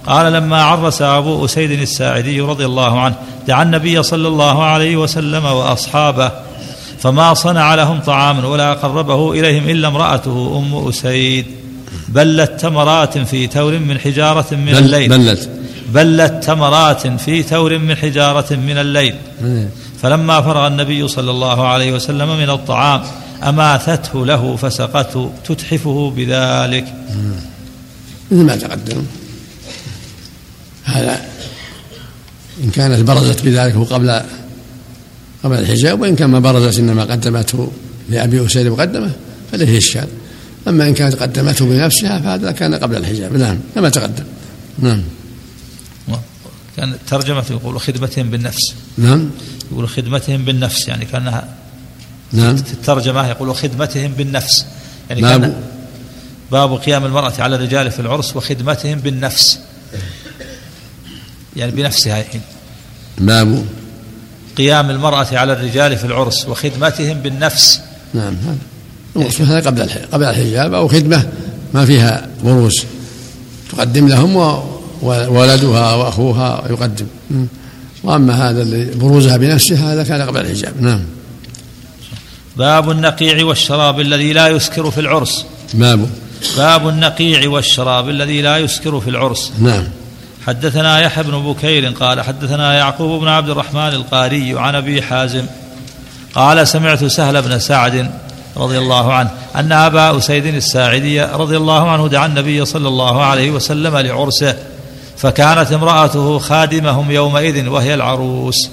قال 0.07 0.33
لما 0.33 0.63
عرس 0.63 1.03
أبو 1.03 1.45
أسيد 1.45 1.71
الساعدي 1.71 2.41
رضي 2.41 2.65
الله 2.65 3.01
عنه 3.01 3.15
دعا 3.49 3.63
النبي 3.63 4.03
صلى 4.03 4.29
الله 4.29 4.65
عليه 4.65 4.97
وسلم 4.97 5.45
وأصحابه 5.45 6.31
فما 6.99 7.35
صنع 7.35 7.75
لهم 7.75 8.01
طعاما 8.01 8.49
ولا 8.49 8.73
قربه 8.73 9.33
إليهم 9.33 9.69
إلا 9.69 9.89
امرأته 9.89 10.59
أم 10.59 10.89
أسيد. 10.89 11.47
بلت 12.15 12.61
تمرات 12.61 13.19
في 13.19 13.47
تور 13.47 13.79
من 13.79 13.99
حجارة 13.99 14.55
من 14.55 14.73
بل 14.73 14.79
الليل. 14.79 15.09
بلت. 15.09 15.49
بلت 15.95 16.45
تمرات 16.45 17.07
في 17.07 17.43
تور 17.43 17.79
من 17.79 17.97
حجارة 17.97 18.55
من 18.55 18.79
الليل. 18.79 19.15
فلما 20.03 20.41
فرغ 20.41 20.67
النبي 20.67 21.09
صلى 21.09 21.31
الله 21.31 21.69
عليه 21.69 21.93
وسلم 21.93 22.39
من 22.39 22.51
الطعام 22.51 23.03
أماثته 23.43 24.27
له 24.27 24.57
فسقته 24.57 25.33
تتحفه 25.45 26.13
بذلك. 26.17 26.85
مثل 28.31 28.43
ما 28.45 28.57
تقدم. 28.57 29.05
هذا 30.85 31.21
إن 32.65 32.71
كانت 32.71 33.01
برزت 33.01 33.43
بذلك 33.43 33.77
قبل 33.77 34.21
قبل 35.45 35.59
الحجاب 35.59 36.01
وإن 36.01 36.17
كان 36.17 36.31
ما 36.31 36.39
برزت 36.39 36.79
إنما 36.79 37.05
قدمته 37.05 37.73
لأبي 38.09 38.47
أسيد 38.47 38.67
مقدمة 38.67 39.11
فليس 39.53 39.69
إشكال 39.69 40.09
أما 40.69 40.89
إن 40.89 40.95
كانت 40.95 41.15
قدمته 41.15 41.67
بنفسها 41.67 42.19
فهذا 42.19 42.53
كان 42.53 42.75
قبل 42.75 42.97
الحجاب. 42.97 43.37
نعم 43.37 43.59
كما 43.75 43.89
تقدم. 43.89 44.25
نعم. 44.79 45.03
كان 46.77 46.95
ترجمة 47.07 47.45
يقول 47.51 47.81
خدمتهم 47.81 48.31
بالنفس. 48.31 48.75
نعم. 48.99 49.31
يقول 49.73 49.89
خدمتهم 49.89 50.45
بالنفس 50.45 50.89
يعني 50.89 51.05
كانها 51.05 51.49
نعم. 52.33 52.55
الترجمة 52.55 53.29
يقول 53.29 53.55
خدمتهم 53.55 54.13
بالنفس. 54.13 54.67
يعني 55.11 55.23
باب. 55.23 55.41
كان 55.41 55.63
باب 56.53 56.75
قيام 56.75 57.05
المرأة 57.05 57.33
على 57.39 57.57
الرجال 57.57 57.91
في 57.91 58.01
العرس 58.01 58.37
وخدمتهم 58.37 58.99
بالنفس. 58.99 59.59
يعني 61.57 61.73
بنفسها 61.73 62.21
الحين 62.21 62.41
باب. 63.19 63.65
قيام 64.57 64.91
المرأة 64.91 65.27
على 65.33 65.53
الرجال 65.53 65.97
في 65.97 66.05
العرس 66.05 66.49
وخدمتهم 66.49 67.19
بالنفس. 67.19 67.81
نعم 68.15 68.35
هذا. 68.35 68.59
هذا 69.17 69.61
قبل 69.61 69.89
قبل 70.13 70.25
الحجاب 70.25 70.75
أو 70.75 70.89
خدمة 70.89 71.29
ما 71.75 71.87
فيها 71.87 72.29
بروز 72.45 72.85
تقدم 73.73 74.09
لهم 74.09 74.37
وولدها 75.03 75.95
وأخوها 75.95 76.65
يقدم. 76.71 77.07
م. 77.31 77.45
وأما 78.05 78.51
هذا 78.51 78.63
اللي 78.63 78.85
بروزها 78.85 79.37
بنفسها 79.37 79.93
هذا 79.95 80.05
كان 80.05 80.23
قبل 80.23 80.41
الحجاب. 80.41 80.83
نعم. 80.83 81.01
باب 82.57 82.91
النقيع 82.91 83.45
والشراب 83.45 84.01
الذي 84.01 84.33
لا 84.33 84.49
يسكر 84.49 84.91
في 84.91 85.01
العرس. 85.01 85.47
باب. 85.75 86.11
باب 86.57 86.89
النقيع 86.89 87.49
والشراب 87.49 88.09
الذي 88.09 88.43
لا 88.43 88.59
يسكر 88.59 89.01
في 89.01 89.11
العرس. 89.11 89.53
نعم. 89.59 89.85
حدثنا 90.47 91.01
يحيى 91.01 91.25
بن 91.25 91.53
بكير 91.53 91.89
قال 91.89 92.21
حدثنا 92.21 92.75
يعقوب 92.75 93.21
بن 93.21 93.29
عبد 93.29 93.49
الرحمن 93.51 93.89
القاري 93.89 94.59
عن 94.59 94.75
أبي 94.75 95.03
حازم 95.03 95.47
قال 96.35 96.69
سمعت 96.69 97.05
سهل 97.05 97.43
بن 97.43 97.59
سعد 97.59 98.11
رضي 98.57 98.79
الله 98.79 99.13
عنه. 99.13 99.31
أن 99.57 99.73
أبا 99.73 100.19
أسيد 100.19 100.47
الساعدي 100.47 101.23
رضي 101.23 101.57
الله 101.57 101.91
عنه 101.91 102.09
دعا 102.09 102.27
النبي 102.27 102.65
صلى 102.65 102.89
الله 102.89 103.25
عليه 103.25 103.51
وسلم 103.51 103.97
لعرسه 103.97 104.57
فكانت 105.17 105.73
امرأته 105.73 106.39
خادمهم 106.39 107.11
يومئذ 107.11 107.69
وهي 107.69 107.95
العروس. 107.95 108.71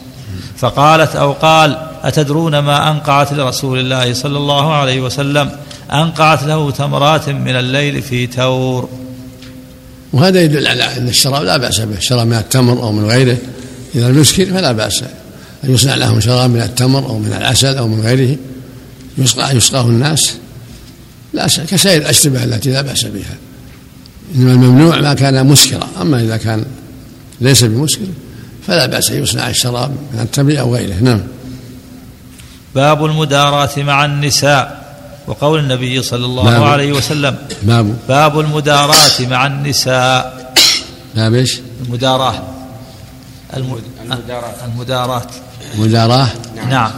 فقالت 0.57 1.15
أو 1.15 1.31
قال 1.31 1.77
أتدرون 2.03 2.59
ما 2.59 2.91
أنقعت 2.91 3.33
لرسول 3.33 3.79
الله 3.79 4.13
صلى 4.13 4.37
الله 4.37 4.73
عليه 4.73 5.01
وسلم؟ 5.01 5.51
أنقعت 5.93 6.43
له 6.43 6.71
تمرات 6.71 7.29
من 7.29 7.55
الليل 7.55 8.01
في 8.01 8.27
تور. 8.27 8.89
وهذا 10.13 10.41
يدل 10.41 10.67
على 10.67 10.97
أن 10.97 11.07
الشراب 11.07 11.43
لا 11.43 11.57
بأس 11.57 11.79
به 11.79 11.97
الشراب 11.97 12.27
من 12.27 12.37
التمر 12.37 12.83
أو 12.83 12.91
من 12.91 13.05
غيره. 13.05 13.37
إذا 13.95 14.09
لم 14.09 14.21
يسكر 14.21 14.45
فلا 14.45 14.71
بأس. 14.71 15.03
أن 15.63 15.73
يصنع 15.73 15.95
لهم 15.95 16.19
شراب 16.19 16.49
من 16.49 16.61
التمر 16.61 16.99
أو 16.99 17.19
من 17.19 17.33
العسل 17.37 17.77
أو 17.77 17.87
من 17.87 18.01
غيره. 18.01 18.37
يسقى 19.19 19.57
يسقاه 19.57 19.81
الناس. 19.85 20.37
لا 21.33 21.47
كسائر 21.47 22.01
الأشربة 22.01 22.43
التي 22.43 22.71
لا 22.71 22.81
بأس 22.81 23.05
بها. 23.05 23.37
إنما 24.35 24.51
الممنوع 24.51 24.99
ما 24.99 25.13
كان 25.13 25.47
مسكرا. 25.47 25.87
أما 26.01 26.21
إذا 26.21 26.37
كان 26.37 26.65
ليس 27.41 27.63
بمسكر 27.63 28.05
فلا 28.67 28.85
بأس 28.85 29.11
أن 29.11 29.23
يصنع 29.23 29.49
الشراب 29.49 29.91
من 30.13 30.19
التمر 30.19 30.59
أو 30.59 30.75
غيره. 30.75 30.95
نعم. 31.01 31.21
باب 32.75 33.05
المداراة 33.05 33.69
مع 33.77 34.05
النساء 34.05 34.79
وقول 35.27 35.59
النبي 35.59 36.01
صلى 36.03 36.25
الله 36.25 36.43
باب. 36.43 36.63
عليه 36.63 36.93
وسلم. 36.93 37.35
باب. 37.63 37.95
باب 38.07 38.39
المداراة 38.39 39.21
مع 39.21 39.47
النساء. 39.47 40.53
باب 41.15 41.33
إيش؟ 41.33 41.59
المداراة. 41.85 42.43
الم... 43.57 43.79
المداراة. 44.03 44.53
المداراة. 44.65 45.27
مداراة. 45.77 46.29
نعم. 46.69 46.91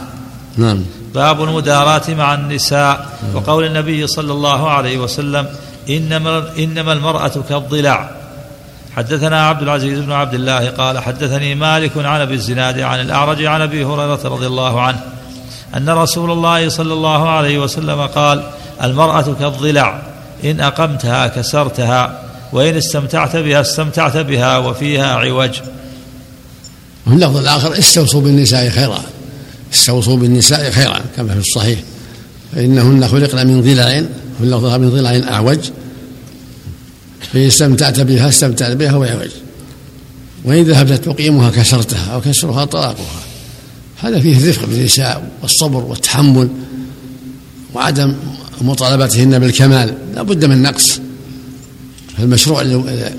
نعم. 0.56 0.84
باب 1.14 1.42
المداراة 1.42 2.02
مع 2.08 2.34
النساء. 2.34 3.08
وقول 3.34 3.64
النبي 3.64 4.06
صلى 4.06 4.32
الله 4.32 4.70
عليه 4.70 4.98
وسلم 4.98 5.46
إنما 5.90 6.44
إنما 6.58 6.92
المرأة 6.92 7.32
كالضلع. 7.48 8.10
حدثنا 8.96 9.46
عبد 9.46 9.62
العزيز 9.62 9.98
بن 9.98 10.12
عبد 10.12 10.34
الله 10.34 10.70
قال 10.70 10.98
حدثني 10.98 11.54
مالك 11.54 11.92
عن 11.96 12.20
أبي 12.20 12.34
الزناد 12.34 12.80
عن 12.80 13.00
الأعرج 13.00 13.44
عن 13.44 13.62
أبي 13.62 13.84
هريرة 13.84 14.20
رضي 14.24 14.46
الله 14.46 14.80
عنه 14.80 15.00
أن 15.76 15.90
رسول 15.90 16.30
الله 16.30 16.68
صلى 16.68 16.92
الله 16.92 17.28
عليه 17.28 17.58
وسلم 17.58 18.00
قال 18.00 18.42
المرأة 18.82 19.34
كالضلع 19.40 20.02
إن 20.44 20.60
أقمتها 20.60 21.26
كسرتها 21.26 22.22
وإن 22.52 22.76
استمتعت 22.76 23.36
بها 23.36 23.60
استمتعت 23.60 24.16
بها 24.16 24.58
وفيها 24.58 25.14
عوج. 25.14 25.60
وفي 27.06 27.14
اللفظ 27.14 27.36
الآخر 27.36 27.78
استوصوا 27.78 28.20
بالنساء 28.20 28.68
خيرا. 28.68 28.98
استوصوا 29.74 30.16
بالنساء 30.16 30.70
خيرا 30.70 31.00
كما 31.16 31.32
في 31.34 31.38
الصحيح. 31.40 31.78
فإنهن 32.54 33.08
خلقن 33.08 33.46
من 33.46 33.60
ضلع 33.62 34.04
اللفظ 34.40 34.64
من 34.74 34.90
ضلع 34.90 35.10
أعوج 35.34 35.58
فإن 37.32 37.46
استمتعت 37.46 38.00
بها 38.00 38.28
استمتعت 38.28 38.72
بها 38.76 38.96
وعوج 38.96 39.30
وإن 40.44 40.62
ذهبت 40.64 41.04
تقيمها 41.04 41.50
كسرتها 41.50 42.06
أو 42.14 42.20
كسرها 42.20 42.64
طلاقها. 42.64 43.22
هذا 44.02 44.20
فيه 44.20 44.38
الرفق 44.38 44.64
بالنساء 44.66 45.30
والصبر 45.42 45.84
والتحمل 45.84 46.48
وعدم 47.74 48.14
مطالبتهن 48.60 49.38
بالكمال. 49.38 49.94
لا 50.14 50.22
بد 50.22 50.44
من 50.44 50.62
نقص. 50.62 51.00
فالمشروع 52.18 52.62
لل- 52.62 53.12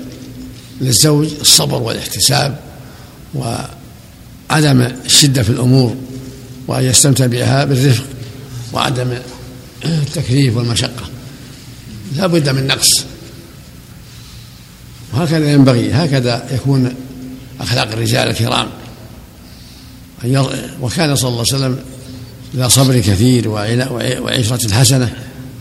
للزوج 0.80 1.28
الصبر 1.40 1.82
والاحتساب 1.82 2.58
وعدم 3.34 4.80
الشدة 5.06 5.42
في 5.42 5.50
الأمور. 5.50 5.94
وأن 6.66 6.84
يستمتع 6.84 7.26
بها 7.26 7.64
بالرفق 7.64 8.04
وعدم 8.72 9.18
التكليف 9.84 10.56
والمشقة. 10.56 11.10
لا 12.16 12.26
بد 12.26 12.48
من 12.48 12.66
نقص. 12.66 12.90
وهكذا 15.12 15.52
ينبغي 15.52 15.92
هكذا 15.92 16.46
يكون 16.52 16.94
أخلاق 17.60 17.92
الرجال 17.92 18.28
الكرام. 18.28 18.66
وكان 20.80 21.16
صلى 21.16 21.28
الله 21.28 21.44
عليه 21.52 21.56
وسلم 21.56 21.78
ذا 22.56 22.68
صبر 22.68 23.00
كثير 23.00 23.48
وعشرة 23.48 24.74
حسنة 24.74 25.12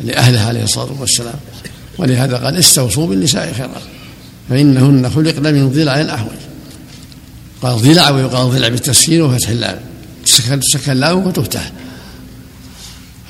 لأهله 0.01 0.41
عليه 0.41 0.63
الصلاة 0.63 1.01
والسلام. 1.01 1.35
ولهذا 1.97 2.37
قال 2.37 2.57
استوصوا 2.57 3.07
بالنساء 3.07 3.53
خيرا 3.53 3.81
فإنهن 4.49 5.09
خلقن 5.09 5.53
من 5.53 5.69
ضلع 5.69 6.15
أحوج. 6.15 6.37
قال 7.61 7.81
ضلع 7.81 8.09
ويقال 8.09 8.49
ضلع 8.49 8.67
بالتسكين 8.67 9.21
وفتح 9.21 9.49
اللام. 9.49 9.79
تسكن 10.37 10.59
تسكن 10.59 10.91
اللام 10.91 11.27
وتفتح 11.27 11.71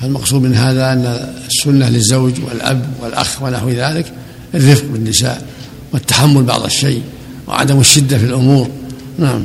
فالمقصود 0.00 0.42
من 0.42 0.54
هذا 0.54 0.92
أن 0.92 1.04
السنة 1.46 1.88
للزوج 1.88 2.40
والأب 2.44 2.86
والأخ 3.00 3.42
ونحو 3.42 3.68
ذلك 3.68 4.12
الرفق 4.54 4.84
بالنساء 4.84 5.46
والتحمل 5.92 6.42
بعض 6.42 6.64
الشيء 6.64 7.02
وعدم 7.46 7.80
الشدة 7.80 8.18
في 8.18 8.24
الأمور. 8.24 8.70
نعم. 9.18 9.44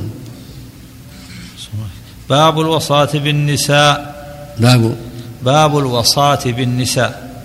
باب 2.30 2.60
الوصاة 2.60 3.10
بالنساء. 3.14 4.20
باب. 4.60 4.96
باب 5.44 5.78
الوصاة 5.78 6.40
بالنساء. 6.46 7.44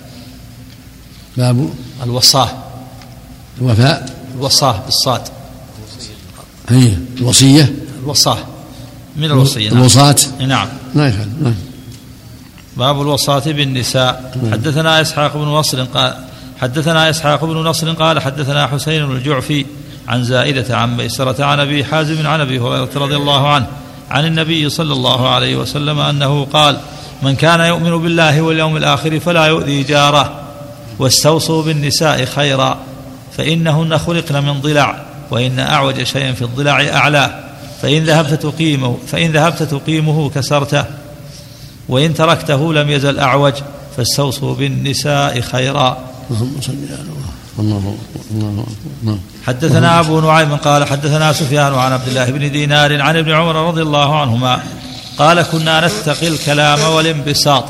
باب. 1.37 1.69
الوصاة. 2.03 2.63
الوفاء. 3.61 4.15
الوصاة 4.35 4.81
بالصاد. 4.85 5.21
هي. 6.69 6.97
الوصية. 7.17 7.75
الوصاة. 8.03 8.54
من 9.15 9.25
الوصية 9.25 9.69
نعم. 9.69 9.77
الوصاة. 9.77 10.15
نعم. 10.39 10.67
ما 10.95 11.07
يفعل 11.07 11.29
نعم. 11.41 11.55
باب 12.77 13.01
الوصاة 13.01 13.43
بالنساء. 13.45 14.37
حدثنا 14.51 15.01
إسحاق 15.01 15.37
بن 15.37 15.43
نصر 15.43 15.83
قال 15.83 16.13
حدثنا 16.61 17.09
إسحاق 17.09 17.45
بن 17.45 17.57
نصر 17.57 17.91
قال 17.91 18.21
حدثنا 18.21 18.67
حسين 18.67 19.05
بن 19.05 19.15
الجعفي 19.15 19.65
عن 20.07 20.23
زائدة 20.23 20.77
عن 20.77 20.97
ميسرة 20.97 21.45
عن 21.45 21.59
أبي 21.59 21.85
حازم 21.85 22.27
عن 22.27 22.41
أبي 22.41 22.59
هريرة 22.59 22.89
رضي 22.95 23.15
الله 23.15 23.47
عنه 23.47 23.67
عن 24.11 24.25
النبي 24.25 24.69
صلى 24.69 24.93
الله 24.93 25.29
عليه 25.29 25.55
وسلم 25.55 25.99
أنه 25.99 26.45
قال 26.53 26.77
من 27.23 27.35
كان 27.35 27.59
يؤمن 27.59 27.97
بالله 27.97 28.41
واليوم 28.41 28.77
الآخر 28.77 29.19
فلا 29.19 29.45
يؤذي 29.45 29.83
جاره 29.83 30.41
واستوصوا 30.99 31.63
بالنساء 31.63 32.25
خيرا 32.25 32.77
فإنهن 33.37 33.97
خلقن 33.97 34.43
من 34.43 34.61
ضلع 34.61 35.05
وإن 35.31 35.59
أعوج 35.59 36.03
شيء 36.03 36.33
في 36.33 36.41
الضلع 36.41 36.87
أعلاه 36.93 37.44
فإن 37.85 38.03
ذهبت 38.03 38.33
تقيمه 38.33 38.97
فإن 39.07 39.31
ذهبت 39.31 39.63
تقيمه 39.63 40.29
كسرته 40.29 40.85
وإن 41.89 42.13
تركته 42.13 42.73
لم 42.73 42.89
يزل 42.89 43.19
أعوج 43.19 43.53
فاستوصوا 43.97 44.55
بالنساء 44.55 45.41
خيرا. 45.41 45.97
اللهم 46.31 46.61
صل 46.61 46.73
على 46.91 47.01
الله 48.39 49.19
حدثنا 49.47 49.99
أبو 49.99 50.19
نعيم 50.19 50.55
قال 50.55 50.87
حدثنا 50.87 51.33
سفيان 51.33 51.73
عن 51.73 51.91
عبد 51.91 52.07
الله 52.07 52.25
بن 52.25 52.51
دينار 52.51 53.01
عن 53.01 53.17
ابن 53.17 53.31
عمر 53.31 53.67
رضي 53.67 53.81
الله 53.81 54.21
عنهما 54.21 54.59
قال 55.17 55.41
كنا 55.41 55.87
نتقي 55.87 56.27
الكلام 56.27 56.79
والانبساط. 56.79 57.65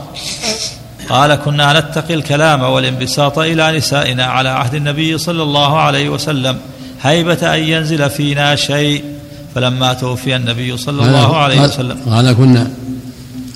قال 1.09 1.35
كنا 1.35 1.79
نتقي 1.79 2.13
الكلام 2.13 2.63
والانبساط 2.63 3.39
إلى 3.39 3.77
نسائنا 3.77 4.25
على 4.25 4.49
عهد 4.49 4.75
النبي 4.75 5.17
صلى 5.17 5.43
الله 5.43 5.79
عليه 5.79 6.09
وسلم 6.09 6.59
هيبة 7.01 7.55
أن 7.55 7.59
ينزل 7.59 8.09
فينا 8.09 8.55
شيء. 8.55 9.14
فلما 9.55 9.93
توفي 9.93 10.35
النبي 10.35 10.77
صلى 10.77 11.05
الله 11.05 11.37
عليه 11.37 11.61
وسلم. 11.61 11.97
قال 12.05 12.33
كنا 12.33 12.71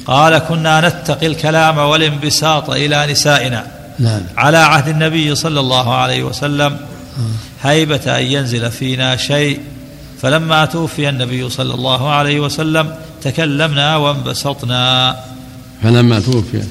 قال 0.08 0.38
كنا 0.38 0.90
نتقي 0.90 1.28
الكلام 1.28 1.78
والانبساط 1.78 2.70
إلى 2.70 3.12
نسائنا 3.12 3.68
نعم 4.00 4.22
على 4.38 4.58
عهد 4.58 4.88
النبي 4.88 5.36
صلى 5.36 5.60
الله 5.60 5.94
عليه 5.94 6.24
وسلم. 6.24 6.78
هيبة 7.62 8.20
أن 8.20 8.24
ينزل 8.24 8.72
فينا 8.72 9.16
شيء. 9.16 9.60
فلما 10.22 10.66
توفي 10.66 11.10
النبي 11.10 11.50
صلى 11.50 11.74
الله 11.74 12.10
عليه 12.10 12.40
وسلم 12.40 12.96
تكلمنا 13.22 13.96
وانبسطنا. 13.96 15.16
فلما 15.84 16.20
توفي. 16.20 16.64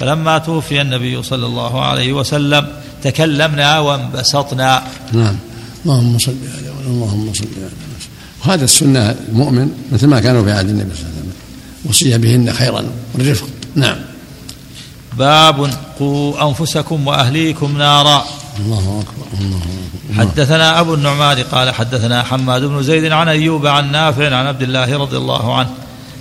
فلما 0.00 0.38
توفي 0.38 0.80
النبي 0.80 1.22
صلى 1.22 1.46
الله 1.46 1.84
عليه 1.84 2.12
وسلم 2.12 2.66
تكلمنا 3.02 3.78
وانبسطنا. 3.78 4.82
نعم. 5.12 5.36
اللهم 5.86 6.18
صل 6.18 6.34
على 6.56 6.70
اللهم 6.86 7.32
صل 7.34 7.44
على 7.44 7.85
وهذا 8.46 8.64
السنة 8.64 9.16
المؤمن 9.28 9.70
مثل 9.92 10.06
ما 10.06 10.20
كانوا 10.20 10.44
في 10.44 10.52
عهد 10.52 10.68
النبي 10.68 10.94
صلى 10.94 11.02
الله 11.02 11.10
عليه 11.10 11.18
وسلم. 11.18 11.32
وصي 11.84 12.18
بهن 12.18 12.52
خيرا 12.52 12.84
والرفق. 13.14 13.48
نعم. 13.74 13.96
باب 15.18 15.70
قوا 15.98 16.48
أنفسكم 16.48 17.06
وأهليكم 17.06 17.78
نارا. 17.78 18.24
الله 18.58 19.02
أكبر 19.02 19.40
الله 19.40 19.56
أكبر. 19.56 20.20
حدثنا 20.20 20.80
أبو 20.80 20.94
النعمان 20.94 21.38
قال 21.38 21.74
حدثنا 21.74 22.22
حماد 22.22 22.62
بن 22.62 22.82
زيد 22.82 23.12
عن 23.12 23.28
أيوب 23.28 23.66
عن 23.66 23.92
نافع 23.92 24.36
عن 24.36 24.46
عبد 24.46 24.62
الله 24.62 24.98
رضي 24.98 25.16
الله 25.16 25.54
عنه. 25.54 25.70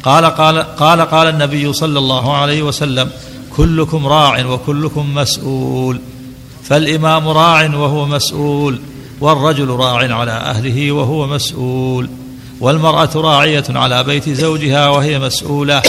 قال 0.03 0.25
قال 0.25 0.75
قال 0.75 1.01
قال 1.01 1.27
النبي 1.27 1.73
صلى 1.73 1.99
الله 1.99 2.37
عليه 2.37 2.61
وسلم 2.61 3.09
كلكم 3.57 4.07
راع 4.07 4.45
وكلكم 4.45 5.15
مسؤول. 5.15 5.99
فالإمام 6.63 7.27
راع 7.27 7.75
وهو 7.75 8.05
مسؤول. 8.05 8.79
والرجل 9.21 9.67
راع 9.67 10.15
على 10.15 10.31
أهله 10.31 10.91
وهو 10.91 11.27
مسؤول 11.27 12.09
والمرأة 12.59 13.09
راعية 13.15 13.63
على 13.69 14.03
بيت 14.03 14.29
زوجها 14.29 14.87
وهي 14.89 15.19
مسؤولة 15.19 15.81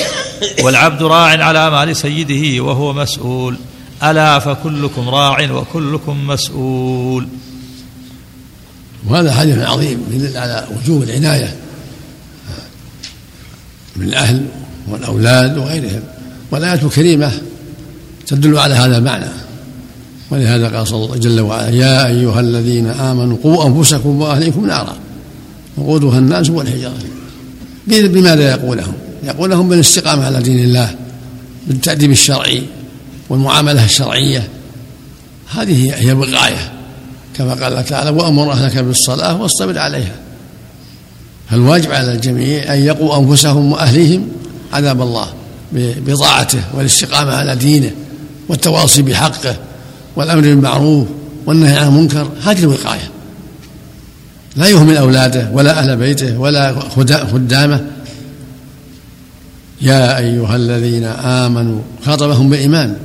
والعبد 0.63 1.03
راع 1.03 1.45
على 1.45 1.71
مال 1.71 1.97
سيده 1.97 2.65
وهو 2.65 2.93
مسؤول. 2.93 3.57
ألا 4.03 4.39
فكلكم 4.39 5.09
راع 5.09 5.51
وكلكم 5.53 6.27
مسؤول. 6.27 7.29
وهذا 9.07 9.33
حديث 9.33 9.59
عظيم 9.59 10.07
يدل 10.11 10.37
على 10.37 10.67
وجوب 10.77 11.03
العناية 11.03 11.57
بالأهل 13.97 14.47
والأولاد 14.89 15.59
وغيرهم 15.59 16.03
والآيات 16.51 16.83
الكريمة 16.83 17.33
تدل 18.27 18.59
على 18.59 18.75
هذا 18.75 18.99
المعنى. 18.99 19.46
ولهذا 20.31 20.77
قال 20.77 20.89
صلى 20.89 21.05
الله 21.05 21.17
جل 21.17 21.41
وعلا 21.41 21.71
يا 21.71 22.07
أيها 22.07 22.41
الذين 22.41 22.87
آمنوا 22.87 23.37
قوا 23.43 23.67
أنفسكم 23.67 24.21
وأهليكم 24.21 24.67
نارا. 24.67 24.97
وقودها 25.77 26.19
الناس 26.19 26.51
والحجارة. 26.51 26.95
بماذا 27.87 28.51
يقول 28.51 28.79
لهم؟ 28.79 28.93
يقول 29.25 29.51
لهم 29.51 29.69
بالاستقامة 29.69 30.25
على 30.25 30.43
دين 30.43 30.65
الله 30.65 30.95
بالتأديب 31.67 32.11
الشرعي 32.11 32.63
والمعاملة 33.29 33.85
الشرعية. 33.85 34.49
هذه 35.55 35.95
هي 35.95 36.13
الوقاية 36.13 36.73
كما 37.37 37.55
قال 37.55 37.65
الله 37.65 37.81
تعالى 37.81 38.11
وأمر 38.11 38.53
أهلك 38.53 38.79
بالصلاة 38.79 39.43
واصطبر 39.43 39.79
عليها. 39.79 40.15
فالواجب 41.51 41.93
على 41.93 42.13
الجميع 42.13 42.75
أن 42.75 42.79
يقوا 42.79 43.19
أنفسهم 43.19 43.73
وأهليهم 43.73 44.29
عذاب 44.73 45.03
الله 45.03 45.27
بطاعته 45.73 46.61
والاستقامة 46.75 47.35
على 47.35 47.57
دينه 47.57 47.91
والتواصي 48.49 49.03
بحقه. 49.03 49.57
والأمر 50.17 50.41
بالمعروف 50.41 51.07
والنهي 51.47 51.77
عن 51.77 51.89
المنكر 51.89 52.29
هذه 52.43 52.59
الوقاية. 52.59 53.11
لا 54.57 54.69
يهمل 54.69 54.97
أولاده 54.97 55.51
ولا 55.53 55.79
أهل 55.79 55.97
بيته 55.97 56.39
ولا 56.39 56.81
خدامه. 57.33 57.87
يا 59.81 60.19
أيها 60.19 60.57
الذين 60.57 61.05
آمنوا 61.05 61.81
خاطبهم 62.07 62.51
بالإيمان 62.51 62.97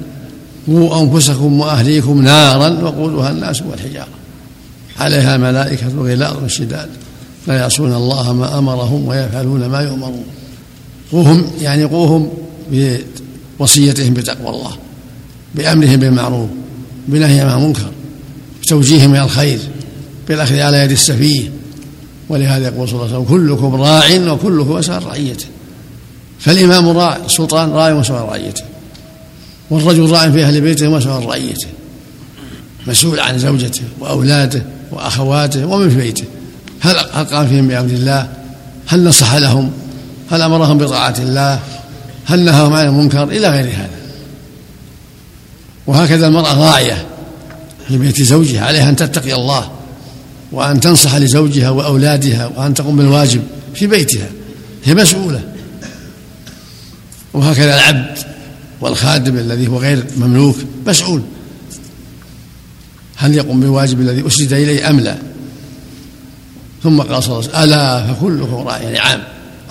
قوا 0.68 1.02
أنفسكم 1.02 1.60
وأهليكم 1.60 2.22
نارا 2.22 2.70
وقودها 2.70 3.32
الناس 3.32 3.62
والحجارة. 3.62 4.08
عليها 5.00 5.38
ملائكة 5.38 5.88
غلاظ 5.88 6.48
شداد. 6.48 6.90
لا 7.48 7.56
يعصون 7.56 7.94
الله 7.94 8.34
ما 8.34 8.58
أمرهم 8.58 9.08
ويفعلون 9.08 9.66
ما 9.66 9.82
يؤمرون. 9.82 10.26
قوهم 11.12 11.46
يعني 11.62 11.84
قوهم 11.84 12.30
بوصيتهم 13.60 14.14
بتقوى 14.14 14.50
الله 14.50 14.72
بأمرهم 15.56 15.96
بالمعروف. 15.96 16.50
بنهي 17.08 17.42
عن 17.42 17.58
المنكر 17.58 17.92
بتوجيههم 18.62 19.16
إلى 19.16 19.24
الخير 19.24 19.60
بالأخذ 20.28 20.60
على 20.60 20.78
يد 20.78 20.92
السفيه. 20.92 21.52
ولهذا 22.30 22.66
يقول 22.68 22.90
صلى 22.90 22.96
الله 22.96 23.08
عليه 23.08 23.18
وسلم 23.18 23.38
كلكم 23.38 23.76
راع 23.76 24.34
وكلكم 24.34 24.72
مسؤول 24.72 25.06
رعيته. 25.06 25.46
فالإمام 26.40 26.90
راع 26.90 27.18
السلطان 27.26 27.70
راع 27.70 27.94
ومسؤول 27.94 28.22
رعيته. 28.22 28.64
والرجل 29.70 30.10
راع 30.10 30.32
في 30.32 30.44
أهل 30.44 30.62
بيته 30.62 30.88
ومسؤول 30.88 31.26
رعيته. 31.26 31.68
مسؤول 32.88 33.20
عن 33.20 33.40
زوجته 33.40 33.82
وأولاده 34.00 34.64
وأخواته 34.92 35.66
ومن 35.66 35.90
في 35.90 35.96
بيته. 35.96 36.24
هل 36.80 36.96
هل 37.14 37.26
قام 37.26 37.48
فيهم 37.48 37.68
بأمر 37.68 37.90
الله؟ 37.90 38.28
هل 38.88 39.04
نصح 39.04 39.36
لهم؟ 39.36 39.72
هل 40.32 40.42
أمرهم 40.42 40.78
بطاعة 40.78 41.16
الله؟ 41.20 41.60
هل 42.26 42.46
نهاهم 42.46 42.74
عن 42.74 42.88
المنكر؟ 42.88 43.24
إلى 43.24 43.50
غير 43.50 43.66
هذا. 43.66 44.01
وهكذا 45.88 46.28
المرأة 46.28 46.54
راعية 46.54 47.06
في 47.88 47.98
بيت 47.98 48.22
زوجها 48.22 48.66
عليها 48.66 48.90
أن 48.90 48.96
تتقي 48.96 49.34
الله 49.34 49.72
وأن 50.52 50.80
تنصح 50.80 51.16
لزوجها 51.16 51.70
وأولادها 51.70 52.48
وأن 52.48 52.74
تقوم 52.74 52.96
بالواجب 52.96 53.44
في 53.74 53.88
بيتها 53.88 54.28
هي 54.84 54.94
مسؤولة. 54.96 55.42
وهكذا 57.34 57.76
العبد 57.76 58.18
والخادم 58.82 59.38
الذي 59.38 59.68
هو 59.68 59.78
غير 59.78 60.06
مملوك 60.18 60.56
مسؤول. 60.88 61.22
هل 63.16 63.36
يقوم 63.36 63.60
بالواجب 63.60 64.02
الذي 64.02 64.28
أسند 64.28 64.54
إليه 64.54 64.90
أم 64.90 65.00
لا؟ 65.00 65.18
ثم 66.84 67.02
قال 67.02 67.24
صلى 67.24 67.40
الله 67.40 67.50
عليه 67.50 67.50
وسلم 67.50 67.64
ألا 67.64 68.14
فكلكم 68.14 68.56
راع 68.56 68.78
يعني 68.78 69.00
عام 69.00 69.24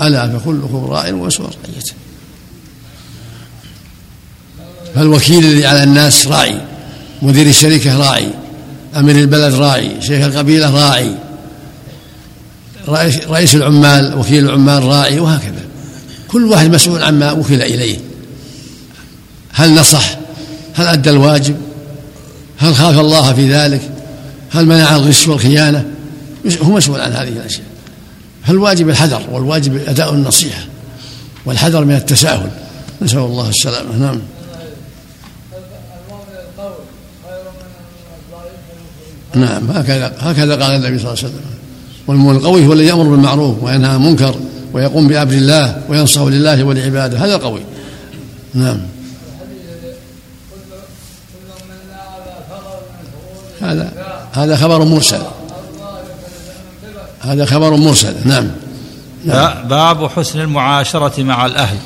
ألا 0.02 0.38
فكلكم 0.38 0.84
راع 0.84 1.12
ومسؤول 1.12 1.50
رعيته. 1.64 1.92
فالوكيل 4.94 5.44
الذي 5.44 5.66
على 5.66 5.82
الناس 5.82 6.26
راعي 6.26 6.60
مدير 7.22 7.46
الشركة 7.46 7.98
راعي 7.98 8.28
أمير 8.96 9.16
البلد 9.16 9.54
راعي 9.54 9.90
شيخ 10.00 10.24
القبيلة 10.24 10.70
راعي 10.70 11.14
رئيس 13.28 13.54
العمال 13.54 14.18
وكيل 14.18 14.44
العمال 14.44 14.82
راعي 14.82 15.20
وهكذا. 15.20 15.64
كل 16.28 16.44
واحد 16.44 16.74
مسؤول 16.74 17.02
عما 17.02 17.32
وكل 17.32 17.62
إليه. 17.62 17.98
هل 19.52 19.74
نصح؟ 19.74 20.18
هل 20.74 20.86
أدى 20.86 21.10
الواجب؟ 21.10 21.56
هل 22.58 22.74
خاف 22.74 22.98
الله 22.98 23.32
في 23.32 23.52
ذلك؟ 23.52 23.80
هل 24.50 24.66
منع 24.66 24.96
الغش 24.96 25.28
والخيانة؟ 25.28 25.84
هو 26.62 26.72
مسؤول 26.72 27.00
عن 27.00 27.12
هذه 27.12 27.28
الأشياء. 27.28 27.66
فالواجب 28.46 28.88
الحذر 28.88 29.22
والواجب 29.30 29.88
أداء 29.88 30.14
النصيحة 30.14 30.64
والحذر 31.46 31.84
من 31.84 31.94
التساهل. 31.94 32.50
نسأل 33.02 33.18
الله 33.18 33.48
السلامة. 33.48 33.96
نعم. 33.96 34.20
نعم 39.34 39.70
هكذا 39.70 40.12
هكذا 40.18 40.52
قال 40.62 40.72
النبي 40.72 40.98
صلى 40.98 41.08
الله 41.08 41.18
عليه 41.18 41.28
وسلم. 41.28 41.40
والمؤمن 42.06 42.36
القوي 42.36 42.66
هو 42.66 42.72
الذي 42.72 42.86
يأمر 42.86 43.02
بالمعروف 43.02 43.62
وينهى 43.62 43.90
عن 43.90 43.96
المنكر 43.96 44.34
ويقوم 44.72 45.08
بأمر 45.08 45.32
الله 45.32 45.82
وينصح 45.88 46.22
لله 46.22 46.64
ولعباده. 46.64 47.18
هذا 47.18 47.34
القوي 47.34 47.60
نعم. 48.54 48.80
هذا 53.60 53.92
هذا 54.32 54.56
خبر 54.56 54.84
مرسل. 54.84 55.22
هذا 57.20 57.44
خبر 57.44 57.76
مرسل. 57.76 58.14
نعم, 58.24 58.50
نعم. 59.24 59.68
باب 59.68 60.06
حسن 60.06 60.40
المعاشرة 60.40 61.22
مع 61.22 61.46
الأهل. 61.46 61.76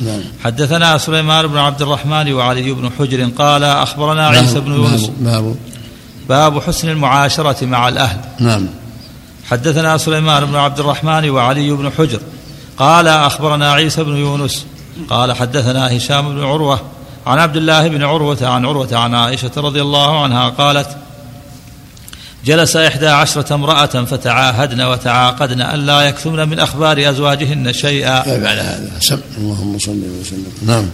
نعم. 0.00 0.20
حدثنا 0.44 0.98
سليمان 0.98 1.46
بن 1.46 1.56
عبد 1.56 1.82
الرحمن 1.82 2.32
وعلي 2.32 2.72
بن 2.72 2.90
حجر 2.98 3.28
قال 3.38 3.64
أخبرنا 3.64 4.28
عيسى 4.28 4.60
بن 4.60 4.72
يونس. 4.72 5.10
باب 6.30 6.62
حسن 6.62 6.88
المعاشرة 6.88 7.64
مع 7.64 7.88
الأهل. 7.88 8.20
نعم. 8.38 8.66
حدثنا 9.50 9.96
سليمان 9.98 10.44
بن 10.44 10.56
عبد 10.56 10.80
الرحمن 10.80 11.30
وعلي 11.30 11.70
بن 11.70 11.90
حجر. 11.98 12.20
قال 12.78 13.08
أخبرنا 13.08 13.72
عيسى 13.72 14.04
بن 14.04 14.16
يونس. 14.16 14.66
قال 15.08 15.32
حدثنا 15.32 15.96
هشام 15.96 16.34
بن 16.34 16.44
عروة 16.44 16.80
عن 17.26 17.38
عبد 17.38 17.56
الله 17.56 17.88
بن 17.88 18.02
عروة 18.02 18.46
عن 18.46 18.64
عروة 18.66 18.96
عن 18.96 19.14
عائشة 19.14 19.50
رضي 19.56 19.82
الله 19.82 20.22
عنها 20.22 20.48
قالت 20.48 20.88
جلس 22.44 22.76
إحدى 22.76 23.08
عشرة 23.08 23.54
امرأة 23.54 23.86
فتعاهدن 23.86 24.80
وتعاقدن 24.80 25.60
ألا 25.60 26.00
يكتمن 26.00 26.48
من 26.48 26.58
أخبار 26.58 27.10
أزواجهن 27.10 27.72
شيئا. 27.72 28.38
بعد 28.38 28.58
هذا. 28.58 28.90
سم 29.00 29.20
اللهم 29.38 29.78
صل 29.78 30.02
وسلم. 30.20 30.52
نعم. 30.66 30.86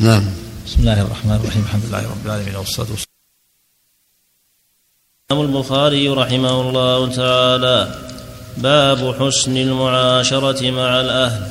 نعم. 0.00 0.22
بسم 0.68 0.80
الله 0.80 1.00
الرحمن 1.02 1.36
الرحيم. 1.40 1.62
الحمد 1.62 1.84
لله 1.88 2.02
رب 2.12 2.26
العالمين 2.26 2.56
والصلاة 2.56 2.86
والسلام 2.92 3.08
البخاري 5.48 6.08
رحمه 6.08 6.60
الله 6.60 7.12
تعالى. 7.12 7.94
باب 8.56 9.14
حسن 9.20 9.56
المعاشرة 9.56 10.70
مع 10.70 11.00
الأهل. 11.00 11.42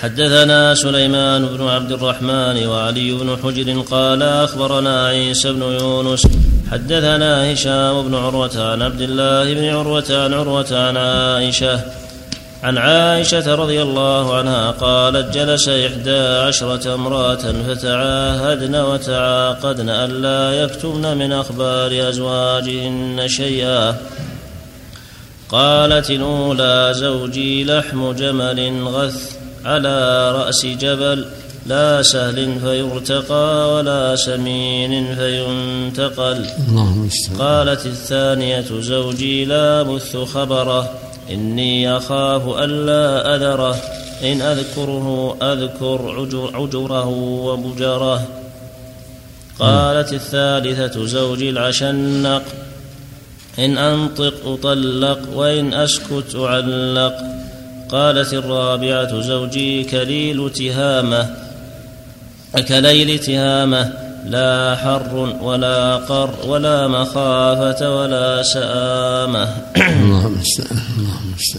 حدثنا 0.00 0.74
سليمان 0.74 1.46
بن 1.46 1.68
عبد 1.68 1.92
الرحمن 1.92 2.66
وعلي 2.66 3.12
بن 3.12 3.36
حجر 3.42 3.80
قال 3.80 4.22
أخبرنا 4.22 5.06
عيسى 5.06 5.52
بن 5.52 5.62
يونس. 5.62 6.26
حدثنا 6.70 7.52
هشام 7.52 8.02
بن 8.08 8.14
عروة 8.14 8.70
عن 8.70 8.82
عبد 8.82 9.00
الله 9.00 9.54
بن 9.54 9.64
عروة 9.64 10.06
عن 10.10 10.34
عروة 10.34 10.70
عن 10.78 10.96
عائشة. 10.96 11.84
عن 12.62 12.78
عائشة 12.78 13.54
رضي 13.54 13.82
الله 13.82 14.34
عنها 14.34 14.70
قالت 14.70 15.34
جلس 15.34 15.68
إحدى 15.68 16.18
عشرة 16.18 16.94
امرأة 16.94 17.52
فتعاهدن 17.68 18.74
وتعاقدن 18.74 19.88
ألا 19.88 20.62
يكتمن 20.62 21.16
من 21.16 21.32
أخبار 21.32 22.08
أزواجهن 22.08 23.28
شيئا. 23.28 23.96
قالت 25.48 26.10
الأولى 26.10 26.90
زوجي 26.94 27.64
لحم 27.64 28.12
جمل 28.12 28.88
غث 28.88 29.36
على 29.64 30.32
رأس 30.32 30.66
جبل 30.66 31.26
لا 31.66 32.02
سهل 32.02 32.60
فيرتقى 32.60 33.74
ولا 33.74 34.16
سمين 34.16 35.14
فينتقل. 35.14 36.46
قالت 37.38 37.86
الثانية 37.86 38.64
زوجي 38.80 39.44
لا 39.44 39.82
بث 39.82 40.16
خبره. 40.16 41.09
إني 41.30 41.96
أخاف 41.96 42.48
ألا 42.58 43.34
أذره 43.34 43.76
إن 44.22 44.42
أذكره 44.42 45.36
أذكر 45.42 46.14
عجر 46.18 46.50
عجره 46.54 47.08
وبجره. 47.46 48.28
قالت 49.58 50.12
الثالثة 50.12 51.06
زوجي 51.06 51.50
العشنق 51.50 52.42
إن 53.58 53.78
أنطق 53.78 54.34
أطلق 54.46 55.18
وإن 55.34 55.74
أسكت 55.74 56.34
أعلق 56.36 57.14
قالت 57.88 58.34
الرابعة 58.34 59.20
زوجي 59.20 59.84
كليل 59.84 60.50
تهامة 60.50 61.36
كليل 62.68 63.18
تهامة. 63.18 64.09
لا 64.24 64.76
حر 64.76 65.36
ولا 65.42 65.96
قر 65.96 66.34
ولا 66.46 66.88
مخافة 66.88 68.00
ولا 68.00 68.42
سآمة 68.42 69.48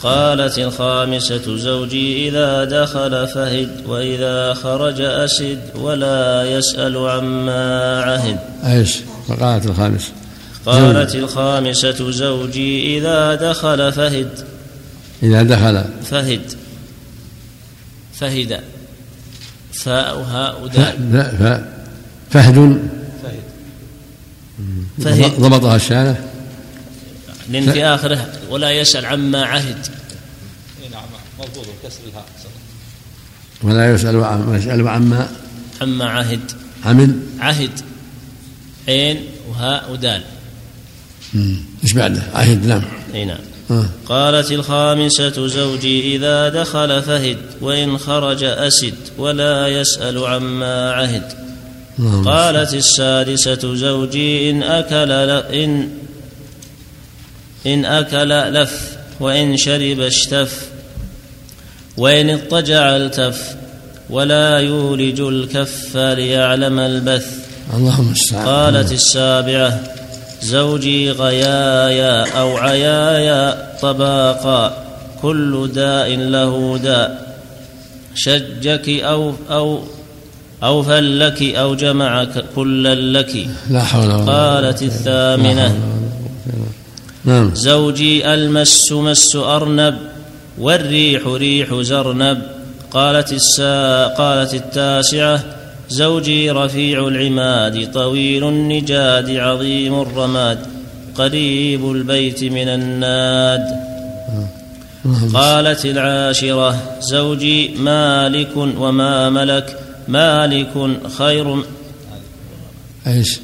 قالت 0.03 0.59
الخامسة 0.59 1.57
زوجي 1.57 2.29
إذا 2.29 2.63
دخل 2.63 3.27
فهد 3.27 3.69
وإذا 3.87 4.53
خرج 4.53 5.01
أسد 5.01 5.59
ولا 5.75 6.43
يسأل 6.43 6.97
عما 6.97 8.01
عهد. 8.01 8.39
إيش؟ 8.65 8.97
فقالت 9.27 9.65
الخامس 9.65 10.11
قالت 10.65 11.15
الخامسة 11.15 12.11
زوجي 12.11 12.97
إذا 12.97 13.35
دخل 13.35 13.91
فهد. 13.91 14.29
إذا 15.23 15.43
دخل. 15.43 15.83
فهد. 16.03 16.41
فهد. 18.13 18.59
فاء 19.73 20.17
هاء. 20.19 20.67
دال. 20.67 21.80
فهد. 22.31 22.79
فهد. 25.03 25.39
ضبطها 25.39 25.75
الشارع. 25.75 26.15
لأن 27.49 27.71
في 27.71 27.85
آخره 27.85 28.29
ولا 28.49 28.71
يسأل 28.71 29.05
عما 29.05 29.45
عهد. 29.45 29.87
نعم 30.91 31.03
مضبوط 31.39 31.65
كسر 31.83 31.99
الهاء. 32.09 32.25
ولا 33.63 33.93
يسأل 33.93 34.23
عن 34.23 34.55
يسأل 34.55 34.87
عما 34.87 35.29
عما 35.81 36.05
عهد. 36.05 36.51
عمل. 36.85 37.19
عهد. 37.39 37.79
عين 38.87 39.19
وهاء 39.49 39.91
ودال. 39.91 40.21
إيش 41.83 41.93
بعده؟ 41.93 42.21
عهد 42.33 42.65
نعم. 42.65 42.83
إي 43.13 43.25
نعم. 43.25 43.39
آه. 43.71 43.85
قالت 44.05 44.51
الخامسة 44.51 45.47
زوجي 45.47 46.15
إذا 46.15 46.49
دخل 46.49 47.01
فهد 47.01 47.37
وإن 47.61 47.97
خرج 47.97 48.43
أسد 48.43 48.95
ولا 49.17 49.67
يسأل 49.67 50.25
عما 50.25 50.91
عهد. 50.91 51.50
قالت 52.25 52.73
السادسة 52.73 53.75
زوجي 53.75 54.49
إن 54.49 54.63
أكل 54.63 55.11
إن 55.55 55.89
إن 57.65 57.85
أكل 57.85 58.29
لف 58.29 58.97
وإن 59.19 59.57
شرب 59.57 59.99
اشتف 59.99 60.67
وإن 61.97 62.29
اضطجع 62.29 62.95
التف 62.95 63.55
ولا 64.09 64.59
يولج 64.59 65.21
الكف 65.21 65.97
ليعلم 65.97 66.79
البث. 66.79 67.27
اللهم 67.73 68.13
قالت 68.45 68.91
السابعة 68.91 69.79
زوجي 70.41 71.11
غيايا 71.11 72.31
أو 72.39 72.57
عيايا 72.57 73.77
طباقا 73.81 74.85
كل 75.21 75.71
داء 75.75 76.15
له 76.15 76.77
داء. 76.77 77.37
شجك 78.15 78.89
أو 78.89 79.33
أو 79.49 79.83
أو 80.63 80.83
فلك 80.83 81.41
أو 81.43 81.75
جمعك 81.75 82.45
كلا 82.55 82.95
لك. 82.95 83.47
لا 83.69 83.83
حول 83.83 84.05
ولا 84.05 84.15
قالت 84.15 84.81
الثامنة. 84.81 85.75
نعم. 87.25 87.51
زوجي 87.55 88.33
المس 88.33 88.91
مس 88.91 89.35
أرنب 89.35 89.97
والريح 90.57 91.27
ريح 91.27 91.73
زرنب. 91.73 92.41
قالت 92.91 93.33
السا 93.33 94.07
قالت 94.07 94.53
التاسعة 94.53 95.43
زوجي 95.89 96.51
رفيع 96.51 97.07
العماد 97.07 97.91
طويل 97.93 98.47
النجاد 98.47 99.29
عظيم 99.29 100.01
الرماد 100.01 100.59
قريب 101.15 101.91
البيت 101.91 102.43
من 102.43 102.67
الناد. 102.67 103.63
قالت 105.33 105.85
العاشرة 105.85 106.75
زوجي 107.01 107.69
مالك 107.75 108.57
وما 108.57 109.29
ملك. 109.29 109.80
مالك 110.11 110.97
خير. 111.17 111.63
إيش؟ 113.07 113.39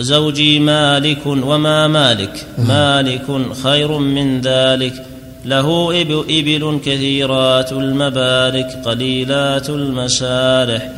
زوجي 0.00 0.58
مالك 0.58 1.26
وما 1.26 1.88
مالك. 1.88 2.46
مالك 2.58 3.26
خير 3.62 3.98
من 3.98 4.40
ذلك. 4.40 5.06
له 5.44 5.90
إب- 6.04 6.24
إبل 6.30 6.80
كثيرات 6.84 7.72
المبارك 7.72 8.82
قليلات 8.84 9.70
المسارح. 9.70 10.92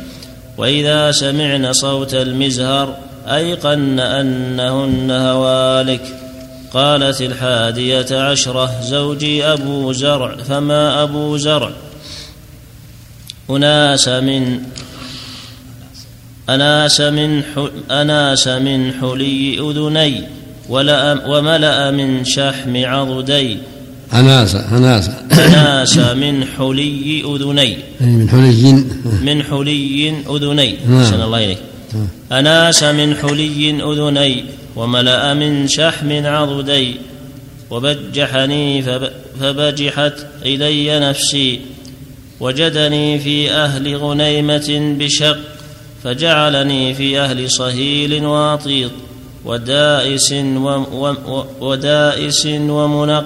وإذا 0.57 1.11
سمعن 1.11 1.73
صوت 1.73 2.13
المزهر 2.13 2.97
أيقن 3.27 3.99
أنهن 3.99 5.11
هوالك. 5.11 6.17
قالت 6.73 7.21
الحادية 7.21 8.05
عشرة 8.11 8.81
زوجي 8.81 9.45
أبو 9.45 9.91
زرع 9.91 10.35
فما 10.35 11.03
أبو 11.03 11.37
زرع؟ 11.37 11.71
أناس 13.49 14.07
من 14.07 14.59
أناس 16.53 17.01
من. 17.01 17.41
أناس 17.91 18.47
من 18.47 18.93
حلي 19.01 19.59
أذني 19.59 20.23
وملأ 21.27 21.91
من 21.91 22.25
شحم 22.25 22.85
عضدي. 22.85 23.57
أناسة 24.13 24.77
أناسة 24.77 25.13
أناس 25.31 25.97
من 25.97 26.45
حلي 26.57 27.23
أذني. 27.25 27.77
أي 28.01 28.05
من 28.05 28.29
حلي 28.29 28.71
من 29.21 29.43
حلي 29.43 30.13
أذني. 30.29 30.75
نعم. 30.87 30.99
أحسن 31.01 31.21
الله 31.21 31.45
إليك. 31.45 31.57
أناس 32.31 32.83
من 32.83 33.15
حلي 33.15 33.69
أذني 33.91 34.45
وملأ 34.75 35.33
من 35.33 35.67
شحم 35.67 36.25
عضدي. 36.25 36.95
وبجحني 37.69 38.81
فب... 38.81 39.09
فبجحت 39.41 40.13
إلي 40.45 40.99
نفسي. 40.99 41.59
وجدني 42.39 43.19
في 43.19 43.51
أهل 43.51 43.95
غنيمة 43.95 44.95
بشق. 44.99 45.37
فجعلني 46.03 46.93
في 46.93 47.19
أهل 47.19 47.51
صهيل 47.51 48.25
واطيط 48.25 48.91
ودائس. 49.45 50.33
ودائس 51.61 52.45
ومنق 52.45 53.25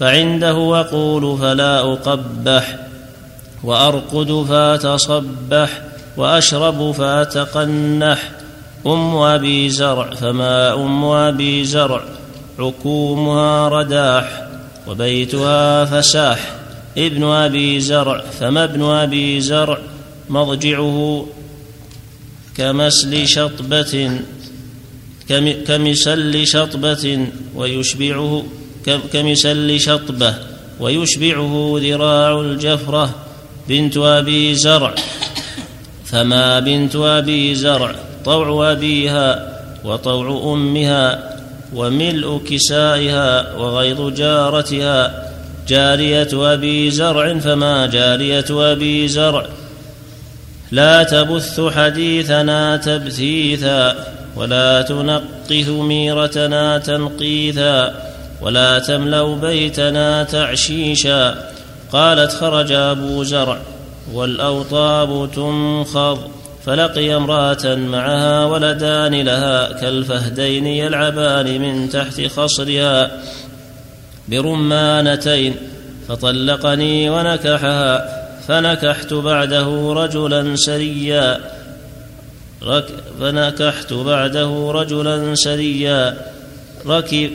فعنده 0.00 0.80
أقول 0.80 1.38
فلا 1.38 1.80
أقبح 1.80 2.76
وأرقد 3.64 4.46
فأتصبح 4.48 5.82
وأشرب 6.16 6.92
فأتقنح. 6.92 8.30
أم 8.86 9.16
أبي 9.16 9.70
زرع 9.70 10.14
فما 10.14 10.74
أم 10.74 11.04
أبي 11.04 11.64
زرع؟ 11.64 12.02
عكومها 12.58 13.68
رداح 13.68 14.46
وبيتها 14.88 15.84
فساح. 15.84 16.54
ابن 16.98 17.24
أبي 17.24 17.80
زرع 17.80 18.22
فما 18.40 18.64
ابن 18.64 18.82
أبي 18.82 19.40
زرع؟ 19.40 19.78
مضجعه 20.28 21.26
كمسل 22.56 23.28
شطبة 23.28 24.10
كم- 25.28 25.64
كمسل 25.66 26.46
شطبة 26.46 27.26
ويشبعه 27.54 28.44
كمسل 29.12 29.80
شطبة 29.80 30.34
ويشبعه 30.80 31.78
ذراع 31.82 32.40
الجفرة 32.40 33.14
بنت 33.68 33.96
أبي 33.96 34.54
زرع. 34.54 34.94
فما 36.04 36.60
بنت 36.60 36.96
أبي 36.96 37.54
زرع 37.54 37.94
طوع 38.24 38.72
أبيها 38.72 39.58
وطوع 39.84 40.52
أمها 40.54 41.32
وملء 41.74 42.40
كسائها 42.50 43.54
وغيظ 43.56 44.14
جارتها 44.14 45.28
جارية 45.68 46.28
أبي 46.32 46.90
زرع 46.90 47.38
فما 47.38 47.86
جارية 47.86 48.44
أبي 48.50 49.08
زرع 49.08 49.46
لا 50.72 51.02
تبث 51.02 51.60
حديثنا 51.60 52.76
تبثيثا 52.76 53.94
ولا 54.36 54.82
تنقث 54.82 55.68
ميرتنا 55.68 56.78
تنقيثا 56.78 57.94
ولا 58.40 58.78
تملأ 58.78 59.34
بيتنا 59.34 60.24
تعشيشا 60.24 61.34
قالت 61.92 62.32
خرج 62.32 62.72
أبو 62.72 63.22
زرع 63.22 63.58
والأوطاب 64.12 65.30
تنخض 65.34 66.18
فلقي 66.66 67.16
امرأة 67.16 67.74
معها 67.74 68.44
ولدان 68.44 69.14
لها 69.14 69.72
كالفهدين 69.72 70.66
يلعبان 70.66 71.60
من 71.60 71.88
تحت 71.88 72.20
خصرها 72.26 73.10
برمانتين 74.28 75.56
فطلقني 76.08 77.10
ونكحها 77.10 78.21
فنكحت 78.48 79.14
بعده 79.14 79.92
رجلا 79.96 80.56
سريا. 80.56 81.40
فنكحت 83.20 83.92
بعده 83.92 84.72
رجلا 84.74 85.34
سريا. 85.34 86.16
ركب 86.86 87.30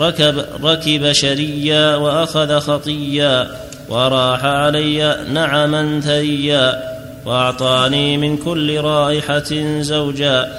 ركب 0.00 0.44
ركب 0.64 1.12
شريا 1.12 1.96
وأخذ 1.96 2.58
خطيا 2.58 3.56
وراح 3.88 4.44
علي 4.44 5.16
نعما 5.32 6.00
ثريا 6.00 6.82
وأعطاني 7.26 8.16
من 8.16 8.36
كل 8.36 8.80
رائحة 8.80 9.80
زوجا. 9.80 10.52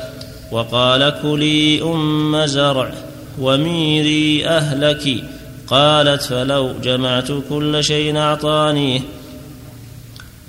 وقال 0.51 1.13
كلي 1.21 1.81
أم 1.81 2.45
زرع 2.45 2.91
وميري 3.39 4.47
أهلك. 4.47 5.23
قالت 5.67 6.21
فلو 6.21 6.71
جمعت 6.83 7.27
كل 7.49 7.83
شيء 7.83 8.17
أعطانيه 8.17 9.01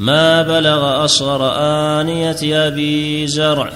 ما 0.02 0.42
بلغ 0.42 1.04
أصغر 1.04 1.40
آنية 2.00 2.42
أبي 2.42 3.26
زرع. 3.26 3.72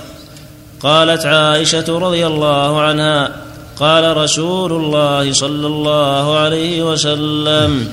قالت 0.81 1.27
عائشة 1.27 1.99
رضي 1.99 2.27
الله 2.27 2.81
عنها 2.81 3.37
قال 3.79 4.17
رسول 4.17 4.73
الله 4.73 5.33
صلى 5.33 5.67
الله 5.67 6.39
عليه 6.39 6.93
وسلم 6.93 7.89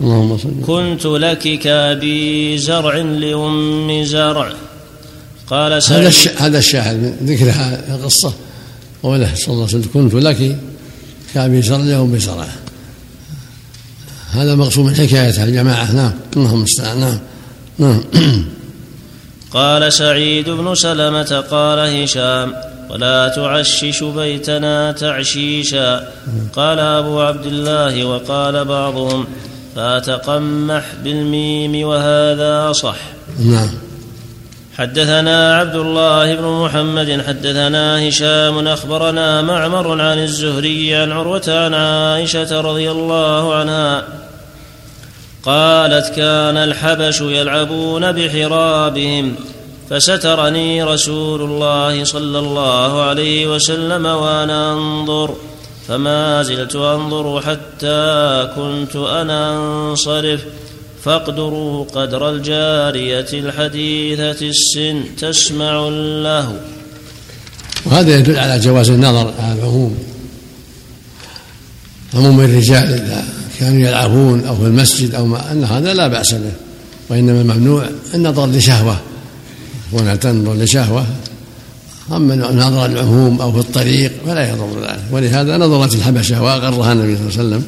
اللهم 0.00 0.38
صل 0.38 0.50
كنت 0.66 1.06
لك 1.06 1.58
كأبي 1.58 2.58
زرع 2.58 2.94
لأم 2.96 4.04
زرع. 4.04 4.52
قال 5.46 5.72
هذا 5.72 5.80
سعيد 5.80 6.06
الش... 6.06 6.28
هذا 6.28 6.58
الشاهد 6.58 6.96
من 6.96 7.12
ذكر 7.22 7.50
هذه 7.50 7.94
القصة. 7.94 8.32
قوله 9.02 9.34
صلى 9.34 9.54
الله 9.54 9.66
عليه 9.66 9.76
وسلم 9.76 9.90
كنت 9.94 10.14
لك 10.14 10.58
كأبي 11.34 11.62
زرع 11.62 11.98
وام 11.98 12.18
زرع. 12.18 12.48
هذا 14.30 14.54
مقصود 14.54 14.84
من 14.84 14.94
حكايتها 14.94 15.44
الجماعة. 15.44 15.92
نعم 15.92 16.12
اللهم 16.36 16.54
المستعان 16.54 17.00
نعم. 17.00 17.18
قال 19.54 19.92
سعيد 19.92 20.50
بن 20.50 20.74
سلمة 20.74 21.44
قال 21.50 21.78
هشام 21.78 22.54
ولا 22.90 23.28
تعشش 23.28 24.02
بيتنا 24.04 24.92
تعشيشا. 24.92 26.08
قال 26.56 26.78
أبو 26.78 27.20
عبد 27.20 27.46
الله 27.46 28.04
وقال 28.04 28.64
بعضهم 28.64 29.26
فأتقمح 29.76 30.84
بالميم 31.04 31.88
وهذا 31.88 32.72
صح. 32.72 32.96
نعم. 33.38 33.70
حدثنا 34.78 35.56
عبد 35.56 35.74
الله 35.74 36.34
بن 36.34 36.44
محمد 36.64 37.22
حدثنا 37.26 38.08
هشام 38.08 38.68
أخبرنا 38.68 39.42
معمر 39.42 40.00
عن 40.00 40.18
الزهري 40.18 40.94
عن 40.94 41.12
عروة 41.12 41.42
عن 41.48 41.74
عائشة 41.74 42.60
رضي 42.60 42.90
الله 42.90 43.54
عنها 43.54 44.04
قالت 45.42 46.12
كان 46.16 46.56
الحبش 46.56 47.20
يلعبون 47.20 48.12
بحرابهم 48.12 49.34
فسترني 49.90 50.82
رسول 50.82 51.42
الله 51.42 52.04
صلى 52.04 52.38
الله 52.38 53.02
عليه 53.02 53.54
وسلم 53.54 54.06
وأنا 54.06 54.72
أنظر 54.72 55.34
فما 55.88 56.42
زلت 56.42 56.76
أنظر 56.76 57.40
حتى 57.40 58.48
كنت 58.56 58.96
أنا 58.96 59.56
أنصرف. 59.90 60.40
فاقدروا 61.04 61.84
قدر 61.84 62.30
الجارية 62.30 63.26
الحديثة 63.32 64.48
السن 64.48 65.02
تسمع 65.18 65.88
له. 66.22 66.60
وهذا 67.84 68.18
يدل 68.18 68.38
على 68.38 68.58
جواز 68.58 68.90
النظر 68.90 69.34
على 69.38 69.58
العموم 69.58 69.98
عموم 72.14 72.40
الرجال 72.40 73.22
كانوا 73.62 73.80
يلعبون 73.80 74.44
أو 74.44 74.56
في 74.56 74.62
المسجد 74.62 75.14
أو 75.14 75.26
ما 75.26 75.52
أن 75.52 75.64
هذا 75.64 75.94
لا 75.94 76.08
بأس 76.08 76.34
به. 76.34 76.52
وإنما 77.08 77.40
الممنوع 77.40 77.86
النظر 78.14 78.46
لشهوة. 78.46 79.00
هنا 79.92 80.16
تنظر 80.16 80.54
لشهوة؟ 80.54 81.06
أما 82.12 82.36
نظر 82.36 82.86
العموم 82.86 83.40
أو 83.40 83.52
في 83.52 83.58
الطريق 83.58 84.12
فلا 84.26 84.50
يضر 84.50 84.80
ذلك 84.82 85.02
ولهذا 85.10 85.56
نظرت 85.56 85.94
الحبشة 85.94 86.42
وأقرها 86.42 86.92
النبي 86.92 87.16
صلى 87.16 87.24
الله 87.24 87.38
عليه 87.38 87.48
وسلم. 87.48 87.64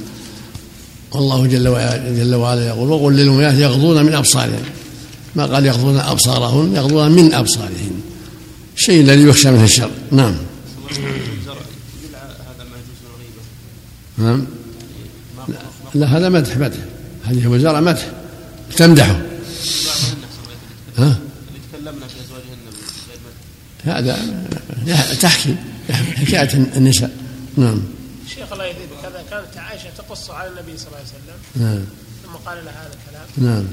والله 1.12 1.47
جل 1.47 1.68
وعلا, 1.68 2.11
جل 2.11 2.34
وعلا 2.34 2.66
يقول 2.66 2.90
وقل 2.90 3.12
للمؤمنات 3.12 3.55
يغضون 3.55 4.03
من 4.03 4.14
ابصارهن 4.14 4.62
ما 5.36 5.47
قال 5.47 5.66
يغضون 5.66 5.99
ابصارهن 5.99 6.76
يغضون 6.76 7.12
من 7.12 7.34
ابصارهن 7.34 8.01
الشيء 8.76 9.01
الذي 9.01 9.22
يخشى 9.22 9.51
منه 9.51 9.64
الشر. 9.64 9.90
نعم. 10.11 10.34
نعم. 14.18 14.45
لا 15.95 16.07
هذا 16.07 16.28
مدح 16.28 16.57
مدح. 16.57 16.78
هذه 17.24 17.59
زرع 17.59 17.80
مدح. 17.80 18.12
تمدحه. 18.76 19.22
ها؟ 20.99 21.18
اللي 21.49 21.61
تكلمنا 21.72 22.07
في 22.07 22.14
ازواجهن 22.20 22.59
هذا 23.84 25.14
تحكي 25.14 25.57
حكاية 25.92 26.55
النساء. 26.55 27.11
نعم. 27.57 27.82
شيخ 28.34 28.53
الله 28.53 28.64
يهديك. 28.64 28.88
هذا 29.05 29.24
كانت 29.30 29.57
عائشة 29.57 29.90
تقص 29.99 30.30
على 30.30 30.49
النبي 30.51 30.78
صلى 30.78 30.86
الله 30.86 30.99
عليه 30.99 31.09
وسلم. 31.09 31.66
نعم. 31.66 31.84
ثم 32.24 32.32
قال 32.47 32.64
لها 32.64 32.86
هذا 32.86 32.95
الكلام. 32.95 33.26
نعم. 33.36 33.64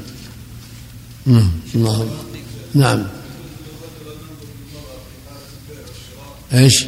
نعم. 1.26 1.51
الله 1.76 2.09
نعم. 2.74 3.07
إيش؟ 6.53 6.86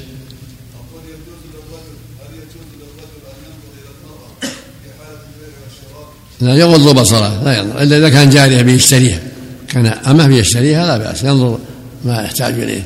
لا 6.44 6.56
يغض 6.56 7.00
بصره 7.00 7.42
لا 7.46 7.58
ينظر 7.60 7.82
إلا 7.82 7.98
إذا 7.98 8.10
كان 8.10 8.30
جارية 8.30 8.62
بيشتريها. 8.62 9.20
كان 9.68 9.86
امه 9.86 10.28
بيشتريها 10.28 10.88
لا 10.88 10.98
بأس 10.98 11.24
ينظر 11.24 11.58
ما 12.06 12.22
يحتاج 12.24 12.54
إليه. 12.54 12.86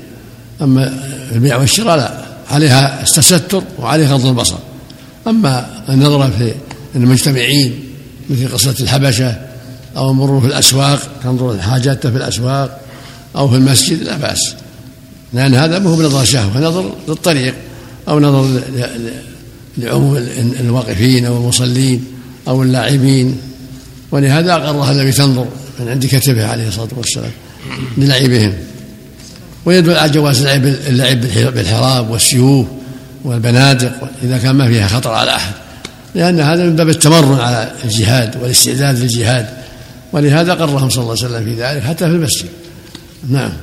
أما 0.61 1.03
البيع 1.31 1.57
والشراء 1.57 1.97
لا 1.97 2.25
عليها 2.51 3.01
التستر 3.01 3.63
وعليها 3.79 4.13
غض 4.13 4.25
البصر. 4.25 4.55
أما 5.27 5.83
النظر 5.89 6.31
في 6.31 6.53
المجتمعين 6.95 7.79
مثل 8.29 8.51
قصة 8.53 8.75
الحبشة 8.79 9.35
أو 9.97 10.11
المرور 10.11 10.41
في 10.41 10.47
الأسواق 10.47 10.99
تنظر 11.23 11.57
حاجاته 11.61 12.11
في 12.11 12.17
الأسواق 12.17 12.81
أو 13.35 13.47
في 13.49 13.55
المسجد 13.55 14.03
لا 14.03 14.17
بأس. 14.17 14.53
لأن 15.33 15.55
هذا 15.55 15.79
ما 15.79 15.89
هو 15.89 15.95
بنظر 15.95 16.23
شهوة 16.23 16.59
نظر 16.59 16.91
للطريق 17.07 17.53
أو 18.07 18.19
نظر 18.19 18.61
لعموم 19.77 20.17
ال- 20.17 20.59
الواقفين 20.59 21.25
أو 21.25 21.37
المصلين 21.37 22.05
أو 22.47 22.63
اللاعبين. 22.63 23.37
ولهذا 24.11 24.53
اقرها 24.53 24.91
النبي 24.91 25.11
تنظر 25.11 25.45
من 25.79 25.87
عند 25.89 26.05
كتبه 26.05 26.47
عليه 26.47 26.67
الصلاة 26.67 26.87
والسلام 26.97 27.31
للعبهم. 27.97 28.53
ويدل 29.65 29.93
على 29.93 30.11
جواز 30.11 30.39
اللعب 30.45 30.65
اللعب 30.65 31.21
بالح- 31.21 31.49
بالحراب 31.49 32.09
والسيوف 32.09 32.67
والبنادق 33.23 33.91
إذا 34.23 34.37
كان 34.37 34.55
ما 34.55 34.67
فيها 34.67 34.87
خطر 34.87 35.11
على 35.13 35.35
أحد. 35.35 35.53
لأن 36.15 36.39
هذا 36.39 36.63
من 36.63 36.75
باب 36.75 36.89
التمرن 36.89 37.39
على 37.39 37.71
الجهاد 37.85 38.35
والاستعداد 38.41 38.99
للجهاد. 38.99 39.47
ولهذا 40.13 40.53
قرهم 40.53 40.89
صلى 40.89 41.01
الله 41.03 41.15
عليه 41.23 41.25
وسلم 41.35 41.45
في 41.45 41.61
ذلك 41.61 41.83
حتى 41.83 42.05
في 42.05 42.11
المسجد. 42.11 42.49
نعم. 43.29 43.53